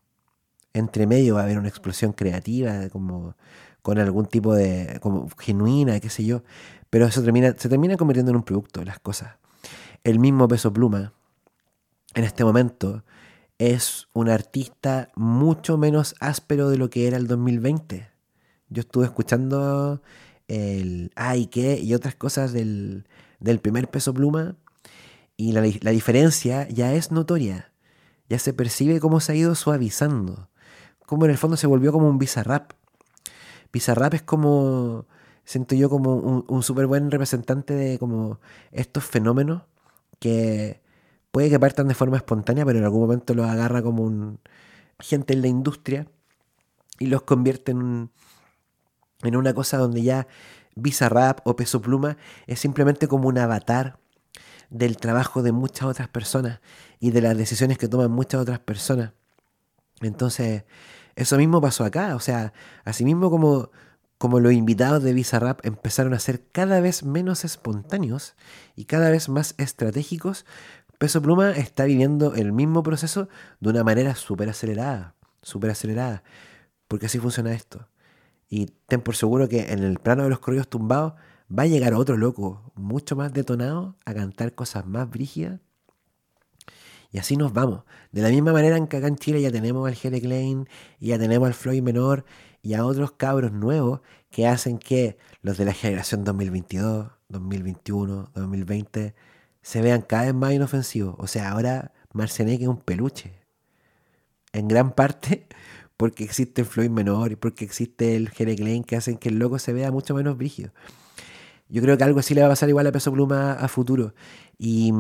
Entre 0.72 1.06
medio 1.06 1.34
va 1.34 1.40
a 1.40 1.44
haber 1.44 1.58
una 1.58 1.68
explosión 1.68 2.12
creativa, 2.12 2.88
como 2.90 3.36
con 3.82 3.98
algún 3.98 4.26
tipo 4.26 4.54
de, 4.54 4.98
como 5.00 5.28
genuina, 5.38 6.00
qué 6.00 6.10
sé 6.10 6.24
yo, 6.24 6.42
pero 6.90 7.06
eso 7.06 7.22
termina, 7.22 7.54
se 7.56 7.68
termina 7.68 7.96
convirtiendo 7.96 8.30
en 8.30 8.36
un 8.36 8.42
producto, 8.42 8.84
las 8.84 8.98
cosas. 8.98 9.36
El 10.04 10.18
mismo 10.18 10.48
peso 10.48 10.72
pluma, 10.72 11.12
en 12.14 12.24
este 12.24 12.44
momento, 12.44 13.04
es 13.58 14.08
un 14.12 14.28
artista 14.28 15.10
mucho 15.14 15.78
menos 15.78 16.14
áspero 16.20 16.70
de 16.70 16.78
lo 16.78 16.90
que 16.90 17.06
era 17.06 17.16
el 17.16 17.26
2020. 17.26 18.08
Yo 18.68 18.80
estuve 18.80 19.04
escuchando 19.04 20.02
el 20.48 21.12
ay 21.14 21.46
qué 21.46 21.78
y 21.78 21.94
otras 21.94 22.14
cosas 22.14 22.52
del, 22.52 23.06
del 23.40 23.60
primer 23.60 23.88
peso 23.90 24.12
pluma 24.12 24.56
y 25.36 25.52
la, 25.52 25.62
diferencia 25.62 26.68
ya 26.68 26.92
es 26.94 27.12
notoria. 27.12 27.72
Ya 28.28 28.38
se 28.38 28.52
percibe 28.52 29.00
cómo 29.00 29.20
se 29.20 29.32
ha 29.32 29.34
ido 29.36 29.54
suavizando. 29.54 30.48
Como 31.06 31.24
en 31.24 31.30
el 31.30 31.38
fondo 31.38 31.56
se 31.56 31.66
volvió 31.66 31.92
como 31.92 32.08
un 32.08 32.18
bizarrap. 32.18 32.72
Bizarrap 33.72 34.14
es 34.14 34.22
como, 34.22 35.06
siento 35.44 35.74
yo 35.74 35.88
como 35.88 36.16
un, 36.16 36.44
un 36.48 36.62
súper 36.62 36.86
buen 36.86 37.10
representante 37.10 37.74
de 37.74 37.98
como 37.98 38.40
estos 38.72 39.04
fenómenos 39.04 39.62
que 40.18 40.82
puede 41.30 41.50
que 41.50 41.60
partan 41.60 41.88
de 41.88 41.94
forma 41.94 42.16
espontánea, 42.16 42.64
pero 42.64 42.78
en 42.78 42.84
algún 42.84 43.02
momento 43.02 43.34
los 43.34 43.46
agarra 43.46 43.82
como 43.82 44.02
un 44.02 44.40
gente 44.98 45.34
en 45.34 45.42
la 45.42 45.48
industria 45.48 46.08
y 46.98 47.06
los 47.06 47.22
convierte 47.22 47.72
en, 47.72 48.10
en 49.22 49.36
una 49.36 49.54
cosa 49.54 49.78
donde 49.78 50.02
ya 50.02 50.26
Bizarrap 50.80 51.46
o 51.46 51.56
Peso 51.56 51.80
Pluma 51.80 52.16
es 52.46 52.60
simplemente 52.60 53.08
como 53.08 53.28
un 53.28 53.38
avatar 53.38 53.98
del 54.70 54.96
trabajo 54.96 55.42
de 55.42 55.52
muchas 55.52 55.88
otras 55.88 56.08
personas 56.08 56.60
y 57.00 57.10
de 57.10 57.22
las 57.22 57.36
decisiones 57.36 57.78
que 57.78 57.88
toman 57.88 58.10
muchas 58.10 58.40
otras 58.40 58.58
personas. 58.58 59.12
Entonces, 60.00 60.64
eso 61.16 61.36
mismo 61.36 61.60
pasó 61.60 61.84
acá. 61.84 62.14
O 62.14 62.20
sea, 62.20 62.52
asimismo 62.84 63.30
como, 63.30 63.70
como 64.18 64.40
los 64.40 64.52
invitados 64.52 65.02
de 65.02 65.12
Bizarrap 65.12 65.64
empezaron 65.64 66.14
a 66.14 66.18
ser 66.18 66.42
cada 66.52 66.80
vez 66.80 67.02
menos 67.02 67.44
espontáneos 67.44 68.36
y 68.76 68.84
cada 68.84 69.10
vez 69.10 69.28
más 69.28 69.54
estratégicos, 69.58 70.44
Peso 70.98 71.22
Pluma 71.22 71.52
está 71.52 71.84
viviendo 71.84 72.34
el 72.34 72.52
mismo 72.52 72.82
proceso 72.82 73.28
de 73.60 73.70
una 73.70 73.84
manera 73.84 74.16
súper 74.16 74.48
acelerada, 74.48 75.14
súper 75.42 75.70
acelerada. 75.70 76.22
Porque 76.88 77.06
así 77.06 77.18
funciona 77.18 77.52
esto. 77.52 77.88
Y 78.48 78.66
ten 78.86 79.00
por 79.00 79.16
seguro 79.16 79.48
que 79.48 79.72
en 79.72 79.80
el 79.80 79.98
plano 79.98 80.24
de 80.24 80.30
los 80.30 80.38
corridos 80.38 80.68
tumbados 80.68 81.14
va 81.56 81.64
a 81.64 81.66
llegar 81.66 81.94
otro 81.94 82.16
loco, 82.16 82.72
mucho 82.74 83.16
más 83.16 83.32
detonado, 83.32 83.96
a 84.04 84.14
cantar 84.14 84.54
cosas 84.54 84.86
más 84.86 85.08
brígidas. 85.10 85.60
Y 87.10 87.18
así 87.18 87.36
nos 87.36 87.52
vamos. 87.52 87.84
De 88.12 88.22
la 88.22 88.28
misma 88.28 88.52
manera 88.52 88.76
en 88.76 88.86
que 88.86 88.98
acá 88.98 89.06
en 89.06 89.16
Chile 89.16 89.40
ya 89.40 89.50
tenemos 89.50 89.86
al 89.88 89.94
Jere 89.94 90.20
Klein, 90.20 90.68
y 90.98 91.08
ya 91.08 91.18
tenemos 91.18 91.46
al 91.46 91.54
Floyd 91.54 91.82
Menor, 91.82 92.24
y 92.62 92.74
a 92.74 92.84
otros 92.84 93.12
cabros 93.12 93.52
nuevos 93.52 94.00
que 94.30 94.46
hacen 94.46 94.78
que 94.78 95.16
los 95.42 95.56
de 95.56 95.64
la 95.64 95.72
generación 95.72 96.24
2022, 96.24 97.10
2021, 97.28 98.30
2020 98.34 99.14
se 99.62 99.82
vean 99.82 100.02
cada 100.02 100.24
vez 100.24 100.34
más 100.34 100.52
inofensivos. 100.52 101.14
O 101.18 101.26
sea, 101.26 101.50
ahora 101.50 101.92
Marceneque 102.12 102.64
es 102.64 102.68
un 102.68 102.80
peluche. 102.80 103.34
En 104.52 104.68
gran 104.68 104.92
parte 104.92 105.46
porque 105.98 106.22
existe 106.24 106.62
el 106.62 106.66
Floyd 106.66 106.90
menor 106.90 107.32
y 107.32 107.36
porque 107.36 107.64
existe 107.64 108.16
el 108.16 108.30
Jere 108.30 108.54
Klein 108.54 108.84
que 108.84 108.96
hacen 108.96 109.18
que 109.18 109.28
el 109.28 109.38
loco 109.38 109.58
se 109.58 109.72
vea 109.72 109.90
mucho 109.90 110.14
menos 110.14 110.38
brígido. 110.38 110.70
Yo 111.68 111.82
creo 111.82 111.98
que 111.98 112.04
algo 112.04 112.20
así 112.20 112.34
le 112.34 112.40
va 112.40 112.46
a 112.46 112.50
pasar 112.50 112.68
igual 112.68 112.86
a 112.86 112.92
Peso 112.92 113.12
Pluma 113.12 113.52
a 113.52 113.68
futuro. 113.68 114.14
Y, 114.58 114.92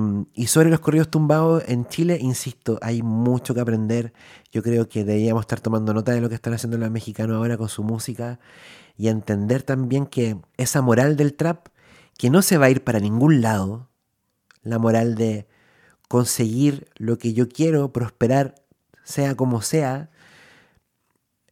sobre 0.46 0.70
los 0.70 0.80
corridos 0.80 1.08
tumbados 1.08 1.62
en 1.66 1.86
Chile, 1.86 2.18
insisto, 2.20 2.78
hay 2.82 3.02
mucho 3.02 3.54
que 3.54 3.60
aprender. 3.60 4.12
Yo 4.50 4.62
creo 4.62 4.88
que 4.88 5.04
deberíamos 5.04 5.42
estar 5.42 5.60
tomando 5.60 5.94
nota 5.94 6.12
de 6.12 6.20
lo 6.20 6.28
que 6.28 6.34
están 6.34 6.52
haciendo 6.52 6.76
los 6.76 6.90
mexicanos 6.90 7.36
ahora 7.36 7.56
con 7.56 7.68
su 7.68 7.84
música 7.84 8.40
y 8.96 9.06
entender 9.06 9.62
también 9.62 10.04
que 10.04 10.36
esa 10.56 10.82
moral 10.82 11.16
del 11.16 11.34
trap 11.34 11.68
que 12.18 12.28
no 12.28 12.42
se 12.42 12.58
va 12.58 12.66
a 12.66 12.70
ir 12.70 12.82
para 12.82 12.98
ningún 12.98 13.40
lado, 13.40 13.88
la 14.62 14.78
moral 14.78 15.14
de 15.14 15.46
conseguir 16.08 16.88
lo 16.96 17.18
que 17.18 17.34
yo 17.34 17.48
quiero, 17.48 17.92
prosperar, 17.92 18.56
sea 19.04 19.36
como 19.36 19.62
sea, 19.62 20.10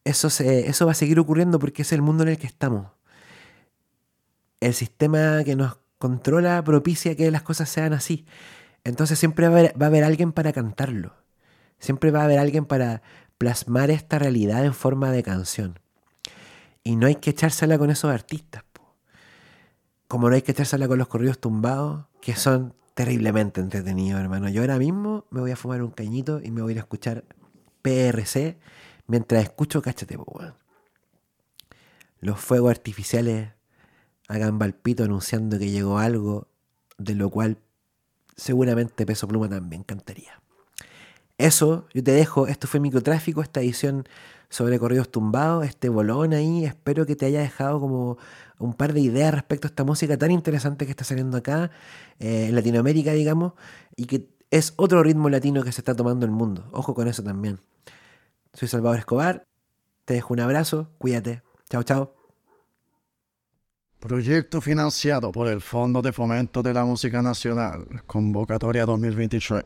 eso, 0.07 0.31
se, 0.31 0.69
eso 0.69 0.87
va 0.87 0.93
a 0.93 0.95
seguir 0.95 1.19
ocurriendo 1.19 1.59
porque 1.59 1.83
es 1.83 1.93
el 1.93 2.01
mundo 2.01 2.23
en 2.23 2.31
el 2.31 2.39
que 2.39 2.47
estamos. 2.47 2.87
El 4.61 4.73
sistema 4.73 5.43
que 5.45 5.57
nos 5.57 5.79
controla 5.99 6.63
propicia 6.63 7.17
que 7.17 7.31
las 7.31 7.43
cosas 7.43 7.69
sean 7.69 7.93
así. 7.93 8.25
Entonces 8.85 9.19
siempre 9.19 9.49
va 9.49 9.59
a, 9.59 9.87
haber, 9.87 10.05
alguien 10.05 10.33
para 10.33 10.53
cantarlo. 10.53 11.13
Siempre 11.81 12.13
va 12.13 12.21
a 12.21 12.25
haber 12.25 12.39
alguien 12.39 12.67
para 12.67 13.03
plasmar 13.37 13.91
esta 13.91 14.19
realidad 14.21 14.65
en 14.65 14.75
forma 14.75 15.11
de 15.11 15.25
canción. 15.25 15.81
Y 16.85 16.95
no 16.95 17.09
hay 17.09 17.17
que 17.17 17.31
echársela 17.31 17.77
con 17.77 17.91
esos 17.91 18.13
artistas. 18.13 18.63
Como 20.07 20.29
no 20.29 20.37
hay 20.37 20.43
que 20.43 20.53
echársela 20.53 20.87
con 20.87 20.99
los 20.99 21.09
corridos 21.09 21.41
tumbados, 21.41 22.05
que 22.21 22.37
son 22.37 22.75
terriblemente 22.95 23.61
entretenidos, 23.61 24.21
hermano. 24.21 24.49
Yo 24.49 24.61
ahora 24.61 24.79
mismo 24.79 25.25
me 25.31 25.41
voy 25.41 25.51
a 25.51 25.57
fumar 25.57 25.83
un 25.83 25.91
cañito 25.91 26.41
y 26.41 26.53
me 26.53 26.63
voy 26.63 26.71
a 26.71 26.73
ir 26.75 26.79
a 26.79 26.83
escuchar 26.83 27.25
PRC 27.83 28.57
mientras 29.07 29.43
escucho, 29.43 29.83
cáchate, 29.83 30.19
Los 32.21 32.41
fuegos 32.41 32.71
artificiales 32.71 33.51
hagan 34.29 34.59
Valpito 34.59 35.05
anunciando 35.05 35.59
que 35.59 35.71
llegó 35.71 35.99
algo 35.99 36.49
de 36.99 37.15
lo 37.15 37.31
cual 37.31 37.59
seguramente 38.37 39.07
Peso 39.07 39.29
Pluma 39.29 39.49
también 39.49 39.83
cantaría. 39.83 40.41
Eso, 41.39 41.87
yo 41.93 42.03
te 42.03 42.13
dejo, 42.13 42.47
esto 42.47 42.67
fue 42.67 42.81
Microtráfico, 42.81 43.43
esta 43.43 43.61
edición 43.61 44.09
sobre 44.49 44.79
corridos 44.79 45.11
tumbados, 45.11 45.67
este 45.67 45.89
bolón 45.89 46.33
ahí, 46.33 46.65
espero 46.65 47.05
que 47.05 47.17
te 47.17 47.27
haya 47.27 47.41
dejado 47.41 47.81
como 47.81 48.17
un 48.59 48.73
par 48.73 48.93
de 48.93 49.01
ideas 49.01 49.35
respecto 49.35 49.67
a 49.67 49.71
esta 49.71 49.85
música 49.85 50.17
tan 50.17 50.31
interesante 50.31 50.87
que 50.87 50.93
está 50.93 51.05
saliendo 51.05 51.37
acá, 51.37 51.71
eh, 52.21 52.47
en 52.49 52.55
Latinoamérica, 52.55 53.13
digamos, 53.13 53.53
y 53.97 54.07
que 54.07 54.29
es 54.51 54.73
otro 54.77 55.03
ritmo 55.03 55.29
latino 55.29 55.63
que 55.63 55.73
se 55.73 55.81
está 55.81 55.95
tomando 55.95 56.25
el 56.25 56.33
mundo. 56.33 56.69
Ojo 56.73 56.95
con 56.95 57.09
eso 57.09 57.23
también. 57.23 57.59
Soy 58.57 58.69
Salvador 58.69 58.99
Escobar, 58.99 59.47
te 60.07 60.15
dejo 60.15 60.33
un 60.33 60.41
abrazo, 60.41 60.91
cuídate. 60.97 61.43
Chao, 61.69 61.83
chao. 61.83 62.17
Proyecto 64.01 64.63
financiado 64.63 65.31
por 65.31 65.49
el 65.49 65.61
Fondo 65.61 66.01
de 66.01 66.13
Fomento 66.13 66.63
de 66.63 66.73
la 66.73 66.87
Música 66.87 67.21
Nacional, 67.21 67.87
convocatoria 68.07 68.87
2023. 68.87 69.65